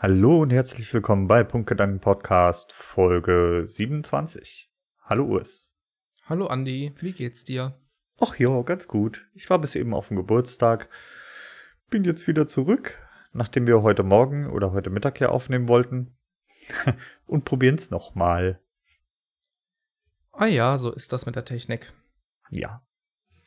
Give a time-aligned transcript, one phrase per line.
[0.00, 4.70] Hallo und herzlich willkommen bei Punktgedanken Podcast Folge 27.
[5.02, 5.74] Hallo Urs.
[6.24, 7.80] Hallo Andi, wie geht's dir?
[8.20, 9.26] Ach ja, ganz gut.
[9.34, 10.88] Ich war bis eben auf dem Geburtstag.
[11.90, 12.96] Bin jetzt wieder zurück,
[13.32, 16.16] nachdem wir heute Morgen oder heute Mittag hier aufnehmen wollten.
[17.26, 18.60] und probieren's nochmal.
[20.30, 21.92] Ah ja, so ist das mit der Technik.
[22.50, 22.86] Ja,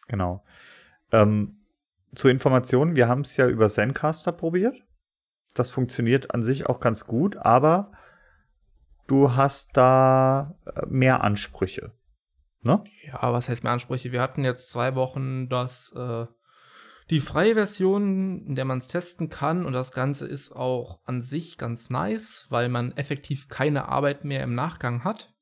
[0.10, 0.44] genau.
[1.14, 1.62] Ähm,
[2.14, 4.76] zur Information, wir haben es ja über Zencaster probiert.
[5.54, 7.92] Das funktioniert an sich auch ganz gut, aber
[9.08, 11.92] du hast da äh, mehr Ansprüche.
[12.62, 12.84] Ne?
[13.06, 14.12] Ja, was heißt mehr Ansprüche?
[14.12, 16.26] Wir hatten jetzt zwei Wochen das, äh,
[17.10, 21.22] die freie Version, in der man es testen kann und das Ganze ist auch an
[21.22, 25.34] sich ganz nice, weil man effektiv keine Arbeit mehr im Nachgang hat.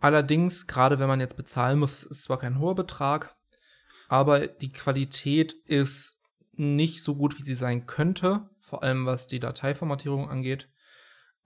[0.00, 3.36] Allerdings, gerade wenn man jetzt bezahlen muss, ist zwar kein hoher Betrag,
[4.08, 6.17] aber die Qualität ist
[6.58, 10.68] nicht so gut, wie sie sein könnte, vor allem was die Dateiformatierung angeht.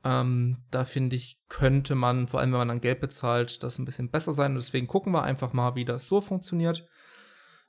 [0.04, 3.84] Ähm, da finde ich, könnte man, vor allem wenn man dann Geld bezahlt, das ein
[3.84, 4.52] bisschen besser sein.
[4.52, 6.86] Und deswegen gucken wir einfach mal, wie das so funktioniert.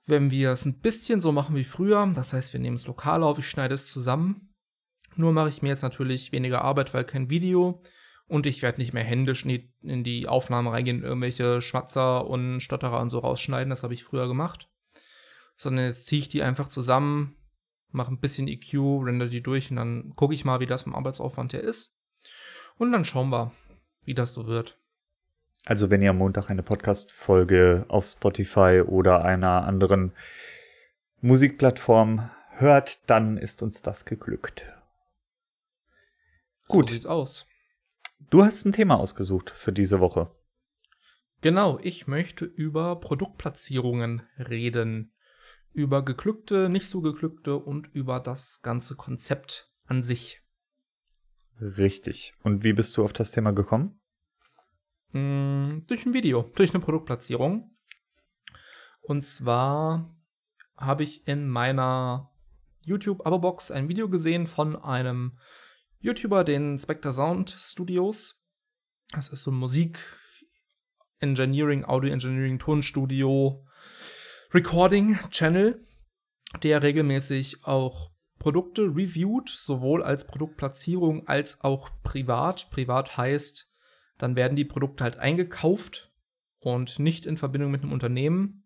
[0.05, 3.23] Wenn wir es ein bisschen so machen wie früher, das heißt, wir nehmen es lokal
[3.23, 4.53] auf, ich schneide es zusammen.
[5.15, 7.83] Nur mache ich mir jetzt natürlich weniger Arbeit, weil kein Video.
[8.27, 13.09] Und ich werde nicht mehr händisch in die Aufnahme reingehen, irgendwelche Schmatzer und Stotterer und
[13.09, 13.69] so rausschneiden.
[13.69, 14.69] Das habe ich früher gemacht
[15.63, 17.35] sondern jetzt ziehe ich die einfach zusammen,
[17.91, 20.95] mache ein bisschen EQ, render die durch und dann gucke ich mal, wie das vom
[20.95, 21.97] Arbeitsaufwand her ist.
[22.77, 23.51] Und dann schauen wir,
[24.03, 24.79] wie das so wird.
[25.65, 30.11] Also wenn ihr am Montag eine Podcast-Folge auf Spotify oder einer anderen
[31.21, 34.65] Musikplattform hört, dann ist uns das geglückt.
[36.67, 36.87] Gut.
[36.87, 37.47] So sieht's aus.
[38.29, 40.29] Du hast ein Thema ausgesucht für diese Woche.
[41.41, 45.13] Genau, ich möchte über Produktplatzierungen reden
[45.73, 50.41] über geglückte, nicht so geglückte und über das ganze Konzept an sich.
[51.59, 52.33] Richtig.
[52.43, 53.99] Und wie bist du auf das Thema gekommen?
[55.11, 57.75] Mm, durch ein Video, durch eine Produktplatzierung.
[59.01, 60.15] Und zwar
[60.77, 62.31] habe ich in meiner
[62.85, 65.37] YouTube-Abo-Box ein Video gesehen von einem
[65.99, 68.43] YouTuber, den Spectre Sound Studios.
[69.11, 69.99] Das ist so ein Musik
[71.19, 73.65] Engineering, Audio Engineering, Tonstudio,
[74.55, 75.83] Recording Channel,
[76.61, 82.69] der regelmäßig auch Produkte reviewt, sowohl als Produktplatzierung als auch privat.
[82.69, 83.67] Privat heißt,
[84.19, 86.13] dann werden die Produkte halt eingekauft
[86.59, 88.63] und nicht in Verbindung mit einem Unternehmen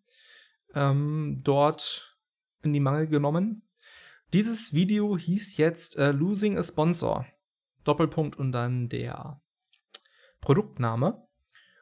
[0.74, 2.20] ähm, dort
[2.64, 3.66] in die Mangel genommen.
[4.34, 7.26] Dieses Video hieß jetzt äh, Losing a Sponsor.
[7.86, 9.42] Doppelpunkt und dann der
[10.42, 11.26] Produktname.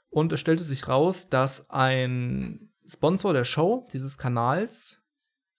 [0.09, 5.03] Und es stellte sich raus, dass ein Sponsor der Show, dieses Kanals,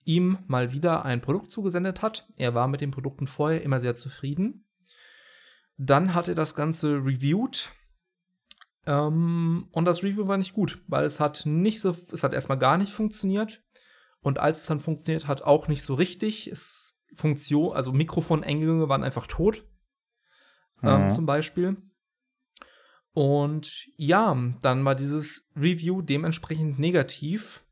[0.05, 2.29] ihm mal wieder ein Produkt zugesendet hat.
[2.37, 4.65] Er war mit den Produkten vorher immer sehr zufrieden.
[5.77, 7.71] Dann hat er das Ganze reviewed.
[8.87, 12.59] Ähm, und das Review war nicht gut, weil es hat nicht so, es hat erstmal
[12.59, 13.65] gar nicht funktioniert.
[14.21, 16.47] Und als es dann funktioniert hat, auch nicht so richtig.
[16.47, 16.87] Es
[17.17, 19.65] Funktion, also Mikrofonengänge waren einfach tot.
[20.83, 21.03] Ähm, mhm.
[21.05, 21.77] Ähm, zum Beispiel.
[23.17, 27.65] Und ja, dann war dieses Review dementsprechend negativ.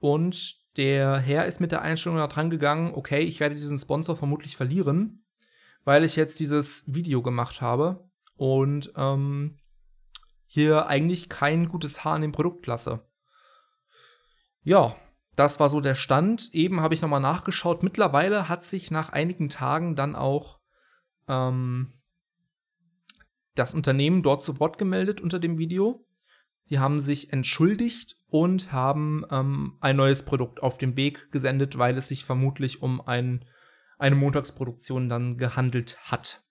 [0.00, 4.16] Und der Herr ist mit der Einstellung da dran gegangen, okay, ich werde diesen Sponsor
[4.16, 5.24] vermutlich verlieren,
[5.84, 9.56] weil ich jetzt dieses Video gemacht habe und ähm,
[10.46, 13.06] hier eigentlich kein gutes Haar an dem Produkt lasse.
[14.64, 14.96] Ja,
[15.36, 16.52] das war so der Stand.
[16.52, 17.84] Eben habe ich nochmal nachgeschaut.
[17.84, 20.58] Mittlerweile hat sich nach einigen Tagen dann auch
[21.28, 21.92] ähm,
[23.54, 26.06] das Unternehmen dort zu Wort gemeldet unter dem Video.
[26.64, 31.96] Sie haben sich entschuldigt und haben ähm, ein neues Produkt auf den Weg gesendet, weil
[31.98, 33.44] es sich vermutlich um ein,
[33.98, 36.42] eine Montagsproduktion dann gehandelt hat.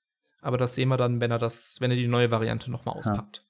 [0.42, 3.46] Aber das sehen wir dann, wenn er das, wenn er die neue Variante nochmal auspackt.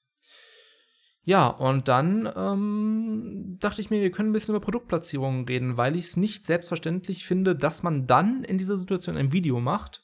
[1.24, 1.40] Ja.
[1.40, 5.96] ja, und dann ähm, dachte ich mir, wir können ein bisschen über Produktplatzierungen reden, weil
[5.96, 10.01] ich es nicht selbstverständlich finde, dass man dann in dieser Situation ein Video macht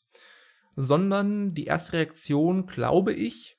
[0.80, 3.58] sondern die erste Reaktion, glaube ich,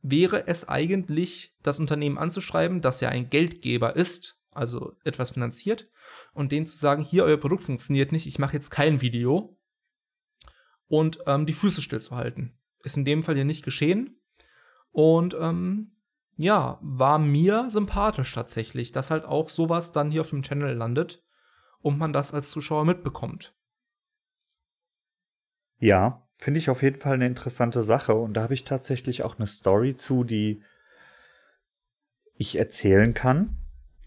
[0.00, 5.90] wäre es eigentlich, das Unternehmen anzuschreiben, das ja ein Geldgeber ist, also etwas finanziert,
[6.34, 9.58] und denen zu sagen, hier, euer Produkt funktioniert nicht, ich mache jetzt kein Video
[10.86, 12.56] und ähm, die Füße stillzuhalten.
[12.84, 14.20] Ist in dem Fall hier nicht geschehen.
[14.92, 15.96] Und ähm,
[16.36, 21.24] ja, war mir sympathisch tatsächlich, dass halt auch sowas dann hier auf dem Channel landet
[21.80, 23.56] und man das als Zuschauer mitbekommt.
[25.78, 28.14] Ja, Finde ich auf jeden Fall eine interessante Sache.
[28.14, 30.62] Und da habe ich tatsächlich auch eine Story zu, die
[32.34, 33.56] ich erzählen kann,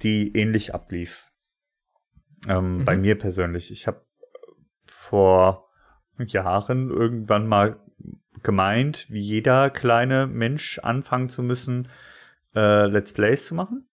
[0.04, 1.26] die ähnlich ablief.
[2.48, 2.86] Ähm, mhm.
[2.86, 3.72] Bei mir persönlich.
[3.72, 4.06] Ich habe
[4.86, 5.70] vor
[6.20, 7.80] Jahren irgendwann mal
[8.44, 11.88] gemeint, wie jeder kleine Mensch anfangen zu müssen,
[12.56, 13.88] äh, Let's Plays zu machen?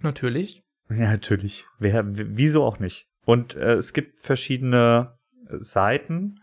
[0.00, 0.64] Natürlich.
[0.88, 1.64] Ja, natürlich.
[1.78, 3.08] Wer, wieso auch nicht?
[3.24, 5.18] Und äh, es gibt verschiedene
[5.48, 6.40] Seiten,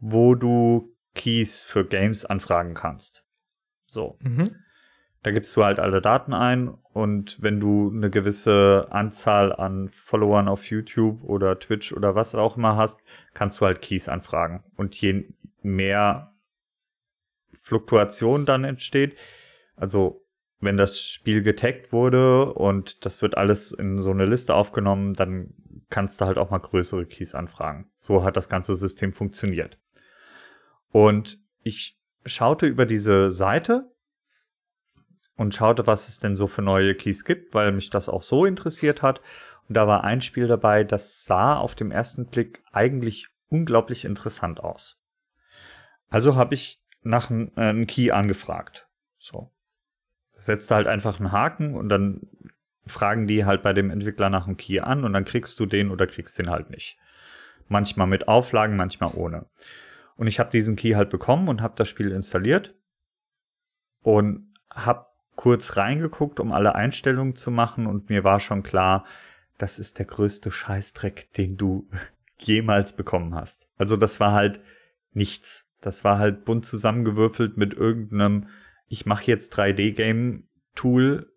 [0.00, 3.24] wo du Keys für Games anfragen kannst.
[3.86, 4.16] So.
[4.22, 4.56] Mhm.
[5.22, 10.48] Da gibst du halt alle Daten ein und wenn du eine gewisse Anzahl an Followern
[10.48, 13.00] auf YouTube oder Twitch oder was auch immer hast,
[13.34, 14.64] kannst du halt Keys anfragen.
[14.76, 15.28] Und je
[15.62, 16.32] mehr
[17.52, 19.16] Fluktuation dann entsteht,
[19.76, 20.24] also
[20.60, 25.54] wenn das Spiel getaggt wurde und das wird alles in so eine Liste aufgenommen, dann
[25.90, 27.90] kannst du halt auch mal größere Keys anfragen.
[27.98, 29.78] So hat das ganze System funktioniert.
[30.92, 33.90] Und ich schaute über diese Seite
[35.36, 38.44] und schaute, was es denn so für neue Keys gibt, weil mich das auch so
[38.44, 39.20] interessiert hat.
[39.68, 44.60] Und da war ein Spiel dabei, das sah auf dem ersten Blick eigentlich unglaublich interessant
[44.60, 45.00] aus.
[46.08, 48.88] Also habe ich nach einem äh, Key angefragt.
[49.18, 49.50] So.
[50.36, 52.28] Setzt halt einfach einen Haken und dann
[52.86, 55.90] fragen die halt bei dem Entwickler nach einem Key an und dann kriegst du den
[55.90, 56.98] oder kriegst den halt nicht.
[57.68, 59.46] Manchmal mit Auflagen, manchmal ohne.
[60.20, 62.74] Und ich habe diesen Key halt bekommen und habe das Spiel installiert
[64.02, 69.06] und habe kurz reingeguckt, um alle Einstellungen zu machen und mir war schon klar,
[69.56, 71.88] das ist der größte Scheißdreck, den du
[72.38, 73.70] jemals bekommen hast.
[73.78, 74.60] Also das war halt
[75.12, 75.66] nichts.
[75.80, 78.48] Das war halt bunt zusammengewürfelt mit irgendeinem,
[78.88, 81.32] ich mache jetzt 3D-Game-Tool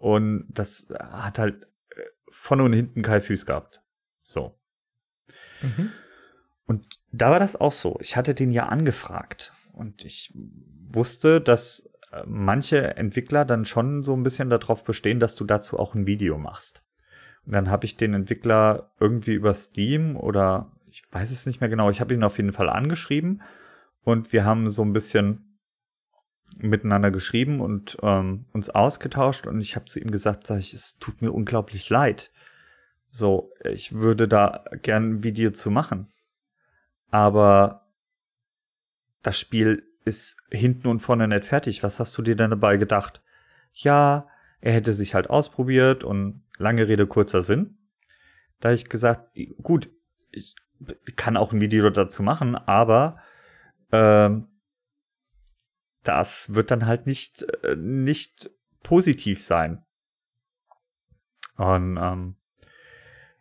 [0.00, 2.00] und das hat halt äh,
[2.30, 3.82] von und hinten kein Füß gehabt.
[4.22, 4.58] So.
[5.60, 5.92] Mhm.
[6.64, 7.98] Und da war das auch so.
[8.00, 10.32] Ich hatte den ja angefragt und ich
[10.92, 11.90] wusste, dass
[12.26, 16.38] manche Entwickler dann schon so ein bisschen darauf bestehen, dass du dazu auch ein Video
[16.38, 16.82] machst.
[17.46, 21.70] Und dann habe ich den Entwickler irgendwie über Steam oder ich weiß es nicht mehr
[21.70, 23.42] genau, ich habe ihn auf jeden Fall angeschrieben
[24.02, 25.58] und wir haben so ein bisschen
[26.58, 30.98] miteinander geschrieben und ähm, uns ausgetauscht und ich habe zu ihm gesagt, sag ich, es
[30.98, 32.32] tut mir unglaublich leid.
[33.08, 36.08] So, ich würde da gern ein Video zu machen.
[37.10, 37.86] Aber
[39.22, 41.82] das Spiel ist hinten und vorne nicht fertig.
[41.82, 43.22] Was hast du dir denn dabei gedacht?
[43.72, 44.28] Ja,
[44.60, 47.78] er hätte sich halt ausprobiert und lange Rede, kurzer Sinn.
[48.60, 49.90] Da ich gesagt, gut,
[50.30, 50.54] ich
[51.16, 53.18] kann auch ein Video dazu machen, aber
[53.92, 54.48] ähm,
[56.02, 58.50] das wird dann halt nicht, äh, nicht
[58.82, 59.84] positiv sein.
[61.56, 62.36] Und ähm,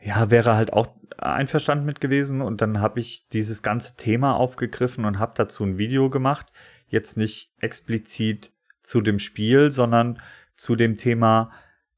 [0.02, 0.88] ja, wäre halt auch
[1.18, 5.78] einverstanden mit gewesen und dann habe ich dieses ganze Thema aufgegriffen und habe dazu ein
[5.78, 6.48] Video gemacht.
[6.88, 8.52] Jetzt nicht explizit
[8.82, 10.22] zu dem Spiel, sondern
[10.56, 11.52] zu dem Thema,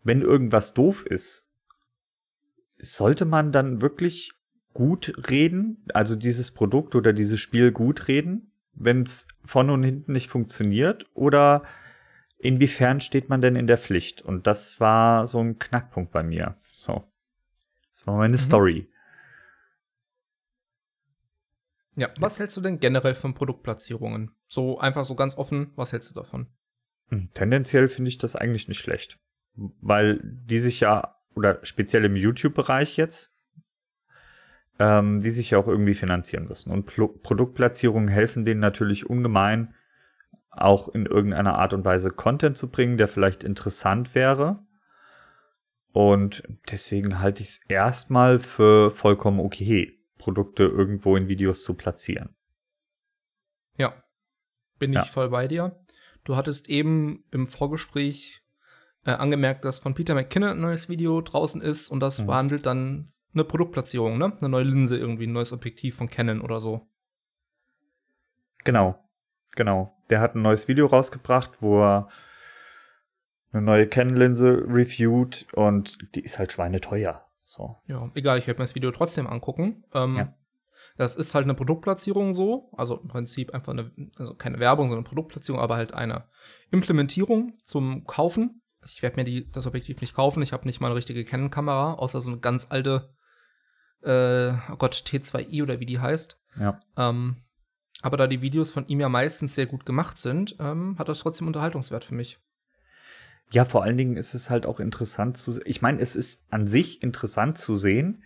[0.04, 1.48] wenn irgendwas doof ist,
[2.80, 4.32] sollte man dann wirklich
[4.74, 10.14] gut reden, also dieses Produkt oder dieses Spiel gut reden, wenn es von und hinten
[10.14, 11.64] nicht funktioniert oder
[12.40, 14.22] inwiefern steht man denn in der Pflicht?
[14.22, 16.56] Und das war so ein Knackpunkt bei mir.
[16.62, 17.04] So.
[18.02, 18.40] Das war meine mhm.
[18.40, 18.90] Story.
[21.94, 24.32] Ja, was hältst du denn generell von Produktplatzierungen?
[24.48, 26.48] So einfach so ganz offen, was hältst du davon?
[27.10, 29.20] Hm, tendenziell finde ich das eigentlich nicht schlecht,
[29.54, 33.36] weil die sich ja, oder speziell im YouTube-Bereich jetzt,
[34.80, 36.72] ähm, die sich ja auch irgendwie finanzieren müssen.
[36.72, 39.76] Und Pro Produktplatzierungen helfen denen natürlich ungemein,
[40.50, 44.66] auch in irgendeiner Art und Weise Content zu bringen, der vielleicht interessant wäre.
[45.94, 52.36] Und deswegen halte ich es erstmal für vollkommen okay, Produkte irgendwo in Videos zu platzieren.
[53.78, 53.94] Ja,
[54.80, 55.02] bin ja.
[55.02, 55.80] ich voll bei dir.
[56.24, 58.42] Du hattest eben im Vorgespräch
[59.06, 62.28] äh, angemerkt, dass von Peter McKinnon ein neues Video draußen ist und das mhm.
[62.28, 64.38] behandelt dann eine Produktplatzierung, ne?
[64.40, 66.88] Eine neue Linse irgendwie, ein neues Objektiv von Canon oder so.
[68.64, 69.04] Genau,
[69.56, 69.98] genau.
[70.10, 72.10] Der hat ein neues Video rausgebracht, wo er
[73.52, 77.26] eine neue Canon-Linse reviewed und die ist halt schweineteuer.
[77.46, 77.78] So.
[77.86, 79.84] Ja, egal, ich werde mir das Video trotzdem angucken.
[79.94, 80.34] Ähm, ja.
[80.98, 85.04] Das ist halt eine Produktplatzierung so, also im Prinzip einfach eine, also keine Werbung, sondern
[85.04, 86.26] Produktplatzierung, aber halt eine
[86.70, 88.62] Implementierung zum Kaufen.
[88.86, 91.96] Ich werde mir die, das Objektiv nicht kaufen, ich habe nicht mal eine richtige Canon-Kamera,
[91.96, 93.14] außer so eine ganz alte,
[94.02, 96.40] äh, oh Gott, T2i oder wie die heißt.
[96.60, 96.80] Ja.
[96.98, 97.38] Ähm,
[98.02, 101.20] aber da die Videos von ihm ja meistens sehr gut gemacht sind, ähm, hat das
[101.20, 102.40] trotzdem Unterhaltungswert für mich.
[103.52, 105.62] Ja, vor allen Dingen ist es halt auch interessant zu.
[105.66, 108.24] Ich meine, es ist an sich interessant zu sehen,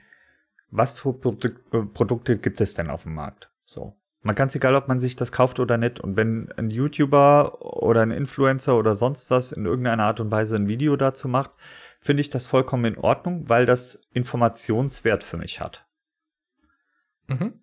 [0.69, 3.49] was für Produ äh, Produkte gibt es denn auf dem Markt.
[3.65, 3.95] So.
[4.21, 5.99] Man kann es egal, ob man sich das kauft oder nicht.
[5.99, 10.55] Und wenn ein YouTuber oder ein Influencer oder sonst was in irgendeiner Art und Weise
[10.55, 11.51] ein Video dazu macht,
[11.99, 15.85] finde ich das vollkommen in Ordnung, weil das Informationswert für mich hat.
[17.27, 17.61] Mhm.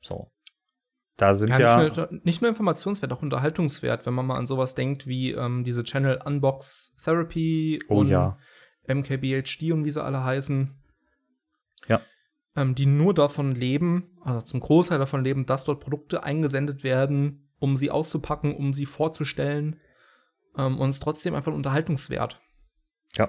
[0.00, 0.30] So.
[1.20, 1.58] Da sind ja.
[1.58, 5.32] ja nicht, nur, nicht, nur, Informationswert, auch Unterhaltungswert, wenn man mal an sowas denkt wie
[5.32, 8.38] ähm, diese Channel Unbox Therapy oh, und ja.
[8.88, 10.74] MKBHD und wie sie alle heißen.
[11.88, 12.00] Ja.
[12.56, 17.50] Ähm, die nur davon leben, also zum Großteil davon leben, dass dort Produkte eingesendet werden,
[17.58, 19.78] um sie auszupacken, um sie vorzustellen.
[20.56, 22.40] Ähm, und es ist trotzdem einfach ein Unterhaltungswert.
[23.16, 23.28] Ja.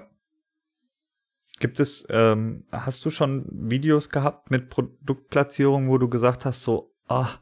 [1.60, 6.94] Gibt es, ähm, hast du schon Videos gehabt mit Produktplatzierung, wo du gesagt hast, so,
[7.06, 7.38] ach,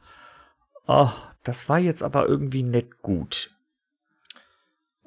[0.85, 3.55] ach, das war jetzt aber irgendwie nicht gut?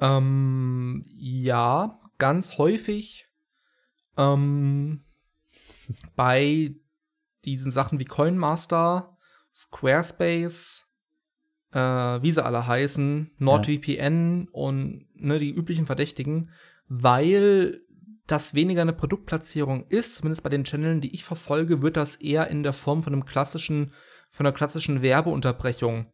[0.00, 3.28] Ähm, ja, ganz häufig
[4.16, 5.04] ähm,
[6.16, 6.74] bei
[7.44, 9.16] diesen Sachen wie Coinmaster,
[9.54, 10.84] Squarespace,
[11.72, 14.48] äh, wie sie alle heißen, NordVPN ja.
[14.52, 16.50] und ne, die üblichen Verdächtigen,
[16.88, 17.80] weil
[18.26, 22.48] das weniger eine Produktplatzierung ist, zumindest bei den Channeln, die ich verfolge, wird das eher
[22.48, 23.92] in der Form von einem klassischen,
[24.34, 26.06] von einer klassischen Werbeunterbrechung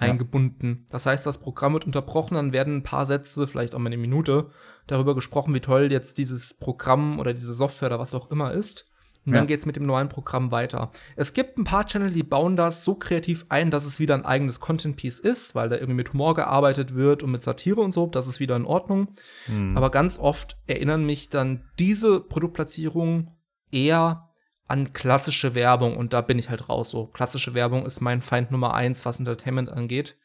[0.00, 0.08] ja.
[0.08, 0.84] eingebunden.
[0.90, 3.98] Das heißt, das Programm wird unterbrochen, dann werden ein paar Sätze, vielleicht auch mal eine
[3.98, 4.50] Minute,
[4.88, 8.86] darüber gesprochen, wie toll jetzt dieses Programm oder diese Software oder was auch immer ist.
[9.24, 9.38] Und ja.
[9.38, 10.90] dann geht es mit dem neuen Programm weiter.
[11.14, 14.24] Es gibt ein paar Channel, die bauen das so kreativ ein, dass es wieder ein
[14.24, 18.08] eigenes Content-Piece ist, weil da irgendwie mit Humor gearbeitet wird und mit Satire und so.
[18.08, 19.14] Das ist wieder in Ordnung.
[19.46, 19.76] Hm.
[19.76, 23.30] Aber ganz oft erinnern mich dann diese Produktplatzierungen
[23.70, 24.31] eher
[24.68, 25.96] an klassische Werbung.
[25.96, 26.90] Und da bin ich halt raus.
[26.90, 30.16] So, klassische Werbung ist mein Feind Nummer eins, was Entertainment angeht.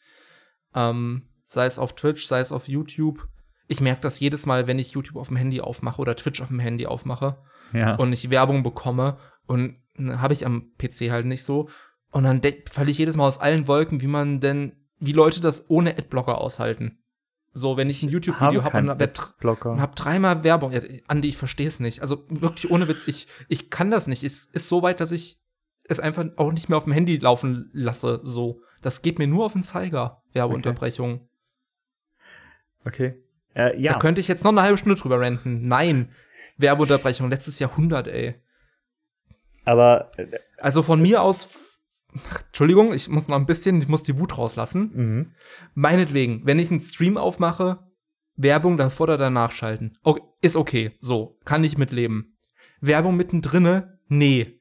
[0.76, 3.28] Ähm, sei es auf Twitch, sei es auf YouTube.
[3.68, 6.48] Ich merke das jedes Mal, wenn ich YouTube auf dem Handy aufmache oder Twitch auf
[6.48, 7.38] dem Handy aufmache
[7.74, 7.96] ja.
[7.96, 11.70] und ich Werbung bekomme und ne, habe ich am PC halt nicht so.
[12.12, 15.70] Und dann falle ich jedes Mal aus allen Wolken, wie man denn, wie Leute das
[15.70, 17.00] ohne Adblocker aushalten.
[17.58, 21.68] So, wenn ich ein YouTube-Video habe und habe hab dreimal Werbung, ja, Andi, ich verstehe
[21.68, 22.04] es nicht.
[22.04, 24.24] Also wirklich ohne Witz, ich, ich kann das nicht.
[24.24, 25.40] Es ist so weit, dass ich
[25.90, 28.22] es einfach auch nicht mehr auf dem Handy laufen lasse.
[28.24, 31.28] So, das geht mir nur auf den Zeiger, Werbeunterbrechung.
[32.86, 33.16] Okay.
[33.16, 33.24] okay.
[33.56, 33.94] Äh, ja.
[33.94, 35.68] Da könnte ich jetzt noch eine halbe Stunde drüber renten.
[35.68, 36.12] Nein,
[36.58, 38.36] Werbeunterbrechung, letztes Jahrhundert, ey.
[39.66, 40.12] Aber.
[40.18, 40.28] Äh,
[40.60, 41.67] also von mir aus.
[42.48, 44.92] Entschuldigung, ich muss noch ein bisschen, ich muss die Wut rauslassen.
[44.94, 45.32] Mhm.
[45.74, 47.80] Meinetwegen, wenn ich einen Stream aufmache,
[48.36, 49.98] Werbung davor oder danach schalten.
[50.04, 52.38] Okay, ist okay, so, kann ich mitleben.
[52.82, 54.60] Werbung mittendrin, nee.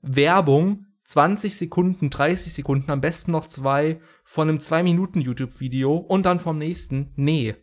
[0.00, 6.24] Werbung 20 Sekunden, 30 Sekunden, am besten noch zwei von einem 2 Minuten YouTube-Video und
[6.24, 7.54] dann vom nächsten, nee.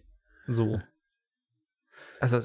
[0.47, 0.79] So.
[2.19, 2.41] Also,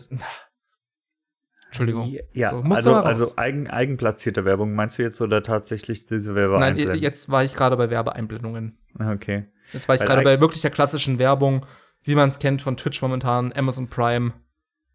[1.74, 2.16] Entschuldigung.
[2.32, 6.92] Ja, so, also, also eigen, eigenplatzierte Werbung meinst du jetzt oder tatsächlich diese Werbeeinblendungen?
[6.92, 8.78] Nein, jetzt war ich gerade bei Werbeeinblendungen.
[8.98, 9.46] Ah, okay.
[9.72, 11.66] Jetzt war ich gerade bei wirklich der klassischen Werbung,
[12.04, 14.34] wie man es kennt von Twitch momentan, Amazon Prime.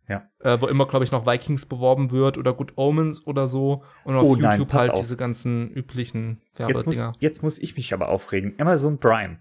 [0.08, 0.30] Ja.
[0.40, 3.84] Äh, wo immer, glaube ich, noch Vikings beworben wird oder Good Omens oder so.
[4.06, 5.02] Und auf oh, YouTube nein, halt auf.
[5.02, 6.86] diese ganzen üblichen Werbedinger.
[6.88, 8.56] Jetzt muss, jetzt muss ich mich aber aufregen.
[8.58, 9.38] Amazon Prime.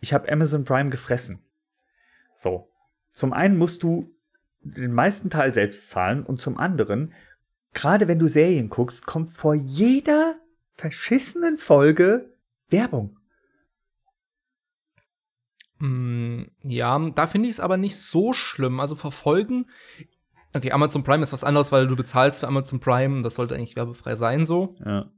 [0.00, 1.40] Ich habe Amazon Prime gefressen.
[2.34, 2.68] So.
[3.10, 4.13] Zum einen musst du
[4.64, 7.12] den meisten Teil selbst zahlen und zum anderen,
[7.72, 10.36] gerade wenn du Serien guckst, kommt vor jeder
[10.74, 12.34] verschissenen Folge
[12.68, 13.18] Werbung.
[15.78, 18.80] Mm, ja, da finde ich es aber nicht so schlimm.
[18.80, 19.66] Also verfolgen.
[20.54, 23.22] Okay, Amazon Prime ist was anderes, weil du bezahlst für Amazon Prime.
[23.22, 24.76] Das sollte eigentlich werbefrei sein, so.
[24.84, 25.10] Ja.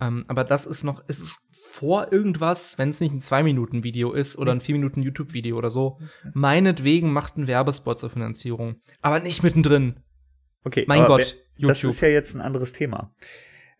[0.00, 1.41] Ähm, aber das ist noch, es ist
[1.72, 5.98] vor irgendwas, wenn es nicht ein 2-Minuten-Video ist oder ein 4-Minuten-YouTube-Video oder so.
[6.34, 8.76] Meinetwegen macht ein Werbespot zur Finanzierung.
[9.00, 9.96] Aber nicht mittendrin.
[10.64, 11.68] Okay, mein Gott, YouTube.
[11.70, 13.14] Das ist ja jetzt ein anderes Thema.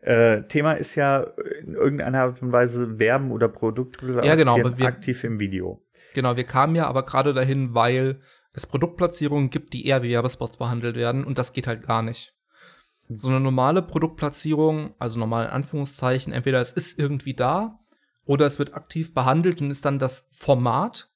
[0.01, 1.21] Äh, Thema ist ja
[1.65, 5.85] in irgendeiner Art und Weise Werben oder Produkte ja, genau, wir, aktiv im Video.
[6.15, 8.21] Genau, wir kamen ja aber gerade dahin, weil
[8.55, 12.35] es Produktplatzierungen gibt, die eher wie Werbespots behandelt werden und das geht halt gar nicht.
[13.11, 17.79] So eine normale Produktplatzierung, also normal in Anführungszeichen, entweder es ist irgendwie da
[18.25, 21.13] oder es wird aktiv behandelt und ist dann das Format,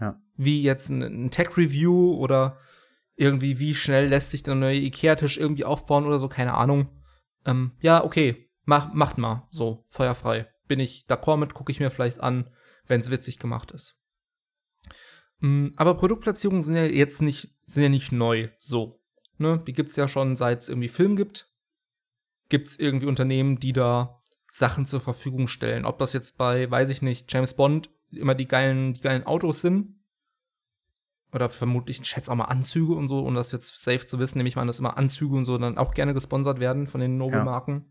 [0.00, 0.20] ja.
[0.36, 2.58] wie jetzt ein, ein Tech-Review oder
[3.16, 6.88] irgendwie, wie schnell lässt sich der neue Ikea-Tisch irgendwie aufbauen oder so, keine Ahnung.
[7.44, 10.48] Ähm, ja, okay, mach, macht mal, so, feuerfrei.
[10.68, 12.50] Bin ich d'accord mit, gucke ich mir vielleicht an,
[12.86, 13.98] wenn es witzig gemacht ist.
[15.40, 19.00] Mm, aber Produktplatzierungen sind ja jetzt nicht, sind ja nicht neu, so.
[19.38, 19.62] Ne?
[19.66, 21.52] Die gibt's ja schon, seit es irgendwie Film gibt.
[22.48, 24.17] Gibt's irgendwie Unternehmen, die da
[24.50, 25.84] Sachen zur Verfügung stellen.
[25.84, 29.60] Ob das jetzt bei, weiß ich nicht, James Bond immer die geilen, die geilen Autos
[29.60, 29.94] sind.
[31.32, 34.38] Oder vermutlich, ich schätze auch mal Anzüge und so, um das jetzt safe zu wissen,
[34.38, 37.02] nehme ich mal an, dass immer Anzüge und so dann auch gerne gesponsert werden von
[37.02, 37.84] den Nobelmarken.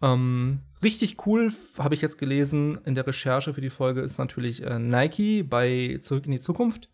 [0.00, 0.12] Ja.
[0.12, 4.62] Ähm, richtig cool, habe ich jetzt gelesen in der Recherche für die Folge, ist natürlich
[4.62, 6.90] äh, Nike bei Zurück in die Zukunft,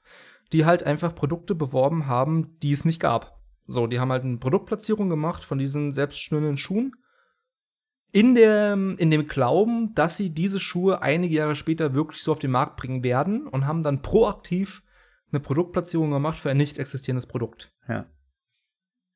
[0.52, 3.40] die halt einfach Produkte beworben haben, die es nicht gab.
[3.66, 6.92] So, die haben halt eine Produktplatzierung gemacht von diesen selbstschnürenden Schuhen
[8.12, 12.38] in dem, in dem Glauben, dass sie diese Schuhe einige Jahre später wirklich so auf
[12.38, 14.83] den Markt bringen werden und haben dann proaktiv
[15.33, 17.73] eine Produktplatzierung gemacht für ein nicht existierendes Produkt.
[17.88, 18.07] Ja.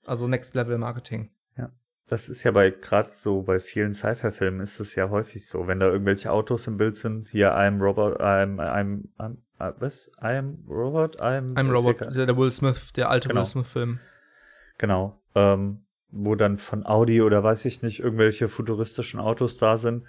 [0.06, 1.30] Also Next Level Marketing.
[1.56, 1.70] Ja.
[2.06, 5.80] Das ist ja bei gerade so bei vielen Sci-Fi-Filmen ist es ja häufig so, wenn
[5.80, 10.10] da irgendwelche Autos im Bild sind, hier I'm Robot, I'm, I'm, I'm, I'm was?
[10.20, 13.40] I'm Robot, I'm, I'm Robot, der, der Will Smith, der alte Genau.
[13.40, 13.98] Will Smith-Film.
[14.78, 15.20] Genau.
[15.34, 15.83] Ähm,
[16.16, 20.04] wo dann von Audi oder weiß ich nicht, irgendwelche futuristischen Autos da sind,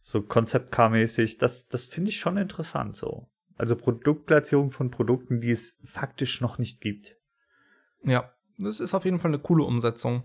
[0.00, 3.28] so Concept-Car-mäßig, das, das finde ich schon interessant so.
[3.56, 7.14] Also Produktplatzierung von Produkten, die es faktisch noch nicht gibt.
[8.02, 10.24] Ja, das ist auf jeden Fall eine coole Umsetzung.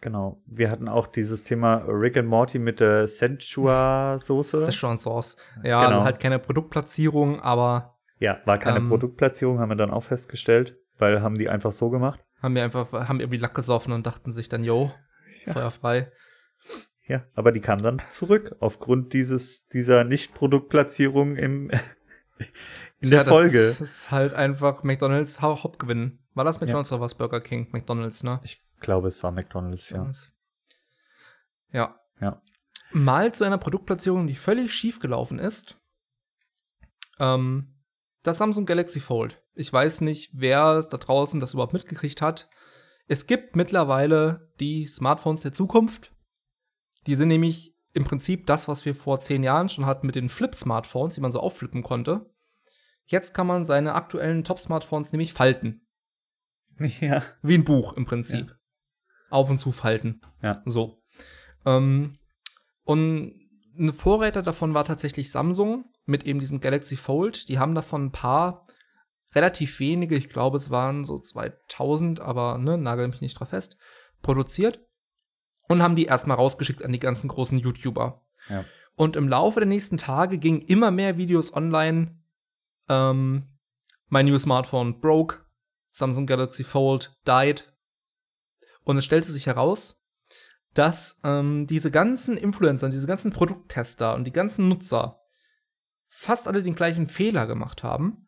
[0.00, 0.40] Genau.
[0.46, 4.60] Wir hatten auch dieses Thema Rick and Morty mit der Senchua-Soße.
[4.64, 5.36] Szechuan Sauce.
[5.64, 6.04] Ja, Genau.
[6.04, 11.22] halt keine Produktplatzierung, aber Ja, war keine Ähm, Produktplatzierung, haben wir dann auch festgestellt, weil
[11.22, 12.20] haben die einfach so gemacht.
[12.42, 14.92] Haben wir einfach, haben irgendwie Lack gesoffen und dachten sich dann, yo,
[15.46, 15.52] Ja.
[15.52, 16.12] feuerfrei.
[17.08, 21.70] Ja, aber die kamen dann zurück aufgrund dieses dieser Nicht-Produktplatzierung im
[23.00, 23.58] in der das Folge.
[23.60, 26.18] Ist, das ist halt einfach McDonalds Hau- Hauptgewinn.
[26.34, 27.68] War das McDonalds oder was Burger King?
[27.72, 28.40] McDonalds, ne?
[28.42, 30.10] Ich glaube, es war McDonald's, ja.
[31.72, 31.96] Ja.
[32.20, 32.42] Ja.
[32.92, 35.78] Mal zu einer Produktplatzierung, die völlig schief gelaufen ist.
[37.18, 37.75] Ähm,
[38.26, 39.42] das Samsung Galaxy Fold.
[39.54, 42.48] Ich weiß nicht, wer da draußen das überhaupt mitgekriegt hat.
[43.06, 46.12] Es gibt mittlerweile die Smartphones der Zukunft.
[47.06, 50.28] Die sind nämlich im Prinzip das, was wir vor zehn Jahren schon hatten mit den
[50.28, 52.30] Flip-Smartphones, die man so aufflippen konnte.
[53.06, 55.82] Jetzt kann man seine aktuellen Top-Smartphones nämlich falten.
[57.00, 57.22] Ja.
[57.40, 58.54] Wie ein Buch im Prinzip.
[59.30, 60.20] Auf und zu falten.
[60.42, 60.62] Ja.
[60.66, 61.02] So.
[61.64, 62.18] Ähm,
[62.84, 63.45] und
[63.78, 67.48] ein Vorräter davon war tatsächlich Samsung mit eben diesem Galaxy Fold.
[67.48, 68.64] Die haben davon ein paar,
[69.34, 73.76] relativ wenige, ich glaube, es waren so 2000, aber ne, nagel mich nicht drauf fest,
[74.22, 74.80] produziert
[75.68, 78.24] und haben die erstmal rausgeschickt an die ganzen großen YouTuber.
[78.48, 78.64] Ja.
[78.94, 82.18] Und im Laufe der nächsten Tage gingen immer mehr Videos online.
[82.88, 83.48] Ähm,
[84.08, 85.44] mein new Smartphone broke,
[85.90, 87.72] Samsung Galaxy Fold died.
[88.84, 90.02] Und es stellte sich heraus,
[90.78, 95.20] dass ähm, diese ganzen Influencer, diese ganzen Produkttester und die ganzen Nutzer
[96.08, 98.26] fast alle den gleichen Fehler gemacht haben.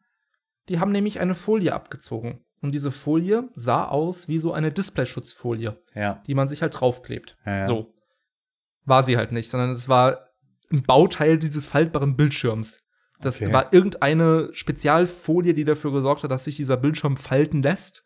[0.68, 2.44] Die haben nämlich eine Folie abgezogen.
[2.60, 6.22] Und diese Folie sah aus wie so eine Displayschutzfolie, Ja.
[6.26, 7.36] die man sich halt draufklebt.
[7.46, 7.66] Ja, ja.
[7.66, 7.94] So.
[8.84, 10.28] War sie halt nicht, sondern es war
[10.72, 12.80] ein Bauteil dieses faltbaren Bildschirms.
[13.20, 13.52] Das Okay.
[13.52, 18.04] war irgendeine Spezialfolie, die dafür gesorgt hat, dass sich dieser Bildschirm falten lässt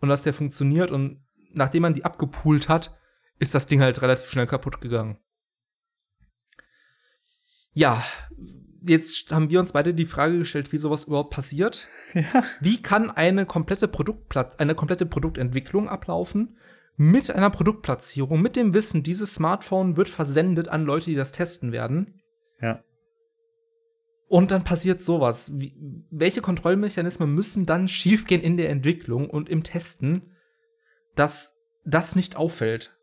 [0.00, 0.90] und dass der funktioniert.
[0.90, 2.92] Und nachdem man die abgepult hat,
[3.38, 5.18] ist das Ding halt relativ schnell kaputt gegangen.
[7.72, 8.04] Ja,
[8.84, 11.88] jetzt haben wir uns beide die Frage gestellt, wie sowas überhaupt passiert.
[12.14, 12.44] Ja.
[12.60, 16.58] Wie kann eine komplette Produktplat eine komplette Produktentwicklung ablaufen
[16.98, 21.72] mit einer Produktplatzierung, mit dem Wissen, dieses Smartphone wird versendet an Leute, die das testen
[21.72, 22.20] werden?
[22.60, 22.84] Ja.
[24.28, 25.52] Und dann passiert sowas.
[25.58, 25.74] Wie,
[26.10, 30.36] welche Kontrollmechanismen müssen dann schiefgehen in der Entwicklung und im Testen,
[31.14, 32.94] dass das nicht auffällt?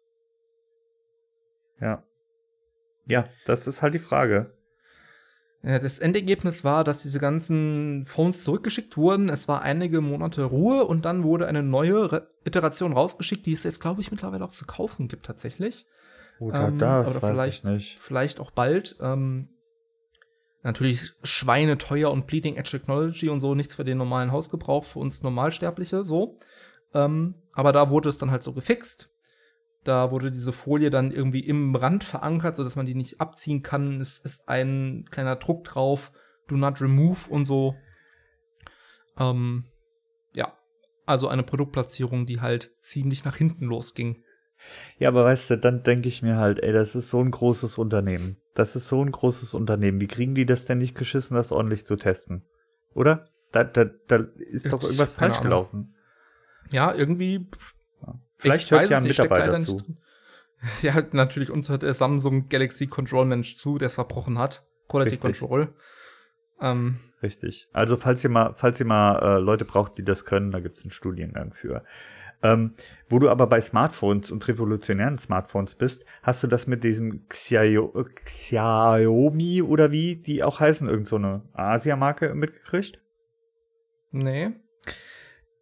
[1.81, 2.03] Ja.
[3.05, 4.53] Ja, das ist halt die Frage.
[5.61, 9.27] Das Endergebnis war, dass diese ganzen Phones zurückgeschickt wurden.
[9.27, 13.63] Es war einige Monate Ruhe und dann wurde eine neue Re Iteration rausgeschickt, die es
[13.63, 15.85] jetzt, glaube ich, mittlerweile auch zu kaufen gibt tatsächlich.
[16.39, 17.99] Oder Ähm, das oder weiß vielleicht- ich nicht.
[17.99, 18.95] Vielleicht auch bald.
[19.01, 19.49] Ähm,
[20.63, 25.23] natürlich schweineteuer und Bleeding Edge Technology und so, nichts für den normalen Hausgebrauch, für uns
[25.23, 26.39] Normalsterbliche, so.
[26.93, 29.09] Ähm, aber da wurde es dann halt so gefixt.
[29.83, 34.01] Da wurde diese Folie dann irgendwie im Rand verankert, sodass man die nicht abziehen kann.
[34.01, 36.11] Es ist ein kleiner Druck drauf,
[36.47, 37.75] do not remove und so.
[39.17, 39.65] Ähm,
[40.35, 40.53] ja,
[41.05, 44.23] also eine Produktplatzierung, die halt ziemlich nach hinten losging.
[44.97, 47.77] Ja, aber weißt du, dann denke ich mir halt, ey, das ist so ein großes
[47.77, 48.37] Unternehmen.
[48.55, 50.01] Das ist so ein großes Unternehmen.
[50.01, 52.43] Wie kriegen die das denn nicht geschissen, das ordentlich zu testen?
[52.93, 53.29] Oder?
[53.51, 55.95] Da, da, da ist doch irgendwas falsch gelaufen.
[56.71, 57.47] Ja, irgendwie
[58.39, 59.82] Vielleicht Ich hört weiß ja es, ein Mitarbeiter zu.
[60.82, 64.65] Ja, natürlich, uns hört der Samsung Galaxy Control Mensch zu, der es verbrochen hat.
[64.89, 65.39] Quality Richtig.
[65.39, 65.73] Control.
[66.60, 67.69] Ähm, Richtig.
[67.71, 70.84] Also falls ihr mal, falls ihr mal äh, Leute braucht, die das können, da gibt's
[70.84, 71.86] einen Studiengang für.
[72.41, 72.75] Ähm,
[73.10, 78.06] wo du aber bei Smartphones und revolutionären Smartphones bist, hast du das mit diesem Xiao
[78.15, 83.02] Xiaomi oder wie die auch heißen, irgend so eine Asia-Marke mitgekriegt?
[84.12, 84.52] nee.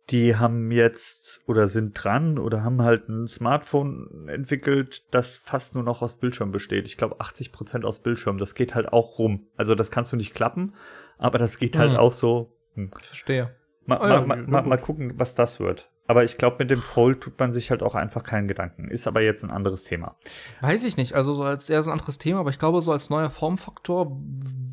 [0.10, 5.84] Die haben jetzt oder sind dran oder haben halt ein Smartphone entwickelt, das fast nur
[5.84, 6.86] noch aus Bildschirm besteht.
[6.86, 8.38] Ich glaube 80% aus Bildschirm.
[8.38, 9.48] Das geht halt auch rum.
[9.58, 10.74] Also das kannst du nicht klappen,
[11.17, 11.98] aber das geht halt Mhm.
[11.98, 12.54] auch so.
[12.76, 12.91] Hm.
[13.02, 13.54] Verstehe.
[13.86, 14.70] Mal, Ah ja, mal, na mal, mal, gut.
[14.70, 15.89] mal gucken, was das wird.
[16.10, 18.89] Aber ich glaube, mit dem Fold tut man sich halt auch einfach keinen Gedanken.
[18.89, 20.15] Ist aber jetzt ein anderes Thema.
[20.62, 21.15] Weiß ich nicht.
[21.15, 24.17] Also so als eher so ein anderes Thema, aber ich glaube, so als neuer Formfaktor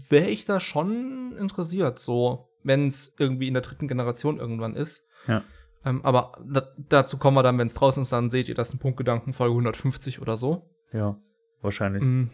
[0.09, 1.99] wäre ich da schon interessiert.
[1.99, 5.09] So, wenn es irgendwie in der dritten Generation irgendwann ist.
[5.27, 5.43] Ja.
[5.85, 8.73] Ähm, aber da, dazu kommen wir dann, wenn es draußen ist, dann seht ihr das
[8.73, 10.71] in Punktgedanken Folge 150 oder so.
[10.93, 11.19] Ja,
[11.61, 12.03] wahrscheinlich.
[12.03, 12.31] Mhm.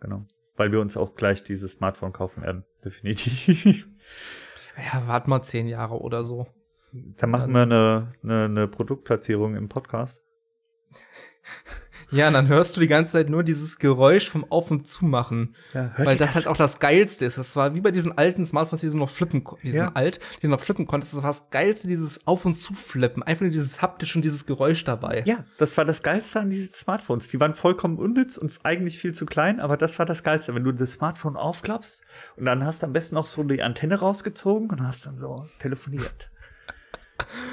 [0.00, 0.24] Genau.
[0.56, 2.64] Weil wir uns auch gleich dieses Smartphone kaufen werden.
[2.84, 3.88] Definitiv.
[4.76, 6.46] Ja, warte mal zehn Jahre oder so.
[6.92, 10.22] Dann machen wir eine, eine, eine Produktplatzierung im Podcast.
[12.12, 15.54] Ja, und dann hörst du die ganze Zeit nur dieses Geräusch vom Auf- und Zumachen.
[15.74, 17.38] Ja, Weil das halt auch das Geilste ist.
[17.38, 19.64] Das war wie bei diesen alten Smartphones, die du noch flippen konntest.
[19.64, 19.92] Die sind Ja.
[19.94, 21.14] alt, die du noch flippen konntest.
[21.14, 23.22] Das war das Geilste, dieses Auf- und Zuflippen.
[23.22, 25.22] Einfach nur dieses haptische und dieses Geräusch dabei.
[25.26, 27.28] Ja, das war das Geilste an diesen Smartphones.
[27.28, 30.54] Die waren vollkommen unnütz und eigentlich viel zu klein, aber das war das Geilste.
[30.54, 32.02] Wenn du das Smartphone aufklappst
[32.36, 35.46] und dann hast du am besten auch so die Antenne rausgezogen und hast dann so
[35.60, 36.28] telefoniert.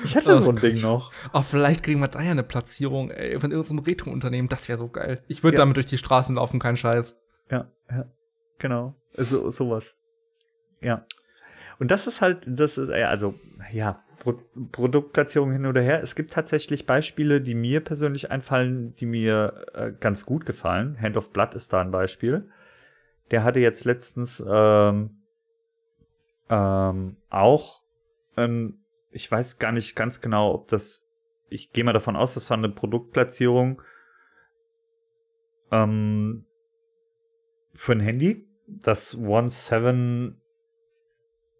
[0.03, 0.63] Ich hatte Oh so ein Gott.
[0.63, 1.11] Ding noch.
[1.33, 4.49] Oh, vielleicht kriegen wir da ja eine Platzierung ey, von irgendeinem Retro-Unternehmen.
[4.49, 5.23] Das wäre so geil.
[5.27, 5.61] Ich würde Ja.
[5.63, 7.23] damit durch die Straßen laufen, kein Scheiß.
[7.51, 8.05] Ja, ja,
[8.57, 8.95] genau.
[9.13, 9.93] So, sowas.
[10.81, 11.05] Ja.
[11.79, 13.33] Und das ist halt, das ist, also,
[13.71, 14.33] ja, Pro
[14.73, 16.01] Produktplatzierung hin oder her.
[16.03, 20.97] Es gibt tatsächlich Beispiele, die mir persönlich einfallen, die mir äh, ganz gut gefallen.
[21.01, 22.49] Hand of Blood ist da ein Beispiel.
[23.31, 25.21] Der hatte jetzt letztens ähm,
[26.49, 27.81] ähm, auch,
[28.35, 28.78] ähm,
[29.11, 31.07] ich weiß gar nicht ganz genau, ob das,
[31.49, 33.81] ich gehe mal davon aus, das war eine Produktplatzierung
[35.71, 36.45] ähm,
[37.73, 40.39] für ein Handy, das One 7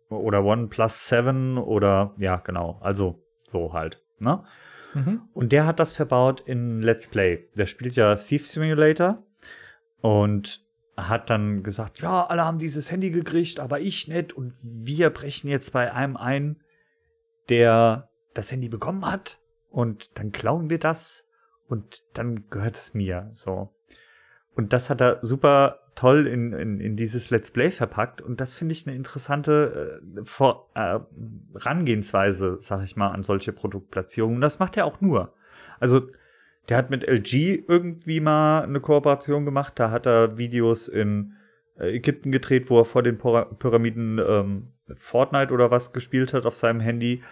[0.10, 4.44] oder One Plus 7 oder ja, genau, also so halt, ne?
[4.94, 5.22] Mhm.
[5.34, 7.48] Und der hat das verbaut in Let's Play.
[7.56, 9.24] Der spielt ja Thief Simulator
[10.02, 10.66] und
[10.98, 14.34] hat dann gesagt, ja, alle haben dieses Handy gekriegt, aber ich nicht.
[14.34, 16.60] Und wir brechen jetzt bei einem ein,
[17.50, 19.40] der das Handy bekommen hat.
[19.70, 21.28] Und dann klauen wir das
[21.68, 23.30] und dann gehört es mir.
[23.34, 23.74] So.
[24.56, 28.22] Und das hat er super toll in, in, in dieses Let's Play verpackt.
[28.22, 31.00] Und das finde ich eine interessante äh, Vor äh,
[31.54, 34.38] Rangehensweise, sag ich mal, an solche Produktplatzierungen.
[34.38, 35.34] Und das macht er auch nur.
[35.80, 36.10] Also,
[36.68, 39.74] der hat mit LG irgendwie mal eine Kooperation gemacht.
[39.76, 41.34] Da hat er Videos in
[41.78, 46.56] äh, Ägypten gedreht, wo er vor den Pyramiden ähm, Fortnite oder was gespielt hat auf
[46.56, 47.24] seinem Handy.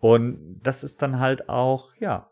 [0.00, 2.28] Und das ist dann halt auch, ja,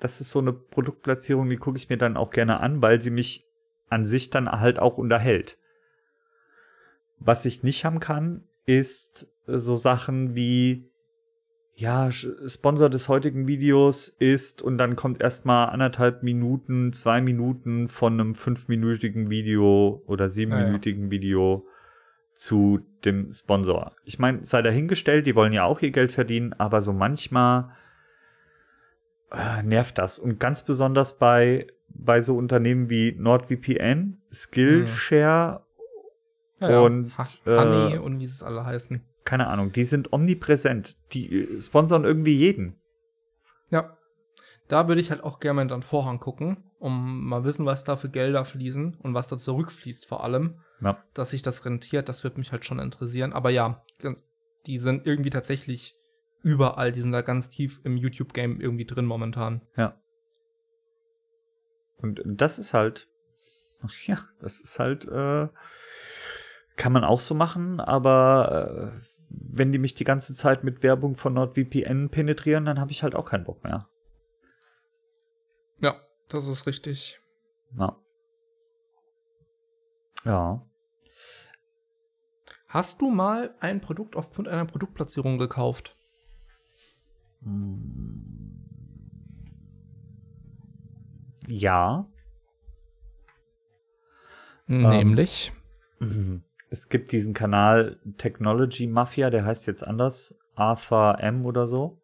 [0.00, 3.10] das ist so eine Produktplatzierung, die gucke ich mir dann auch gerne an, weil sie
[3.10, 3.44] mich
[3.88, 5.58] an sich dann halt auch unterhält.
[7.18, 10.88] Was ich nicht haben kann, ist so Sachen wie,
[11.74, 18.14] ja, Sponsor des heutigen Videos ist und dann kommt erstmal anderthalb Minuten, zwei Minuten von
[18.14, 21.66] einem fünfminütigen Video oder siebenminütigen Video
[22.38, 23.96] zu dem Sponsor.
[24.04, 27.70] Ich meine, sei dahingestellt, die wollen ja auch ihr Geld verdienen, aber so manchmal
[29.32, 30.20] äh, nervt das.
[30.20, 35.64] Und ganz besonders bei, bei so Unternehmen wie NordVPN, Skillshare,
[36.60, 39.02] Und, Ha äh, Honey und wie sie es alle heißen.
[39.24, 40.96] keine Ahnung, die sind omnipräsent.
[41.12, 42.76] Die äh, sponsern irgendwie jeden.
[43.70, 43.96] Ja.
[44.68, 47.84] Da würde ich halt auch gerne mal in den Vorhang gucken, um mal wissen, was
[47.84, 50.60] da für Gelder fließen und was da zurückfließt vor allem.
[50.80, 51.02] Ja.
[51.14, 53.32] Dass sich das rentiert, das würde mich halt schon interessieren.
[53.32, 53.82] Aber ja,
[54.66, 55.94] die sind irgendwie tatsächlich
[56.42, 56.92] überall.
[56.92, 59.62] Die sind da ganz tief im YouTube-Game irgendwie drin momentan.
[61.96, 63.08] Und das ist halt,
[64.06, 65.48] ja, das ist halt, äh,
[66.76, 71.16] kann man auch so machen, aber äh, wenn die mich die ganze Zeit mit Werbung
[71.16, 73.88] von NordVPN penetrieren, dann habe ich halt auch keinen Bock mehr.
[76.28, 77.20] Das ist richtig.
[77.78, 77.96] Ja.
[80.24, 80.68] Ja.
[82.68, 85.96] Hast du mal ein Produkt aufgrund einer Produktplatzierung gekauft?
[91.46, 92.06] Ja.
[94.66, 95.52] Nämlich.
[95.98, 96.44] Mhm.
[96.70, 101.98] Es gibt diesen Kanal Technology Mafia, der heißt jetzt anders, Arthur M oder so.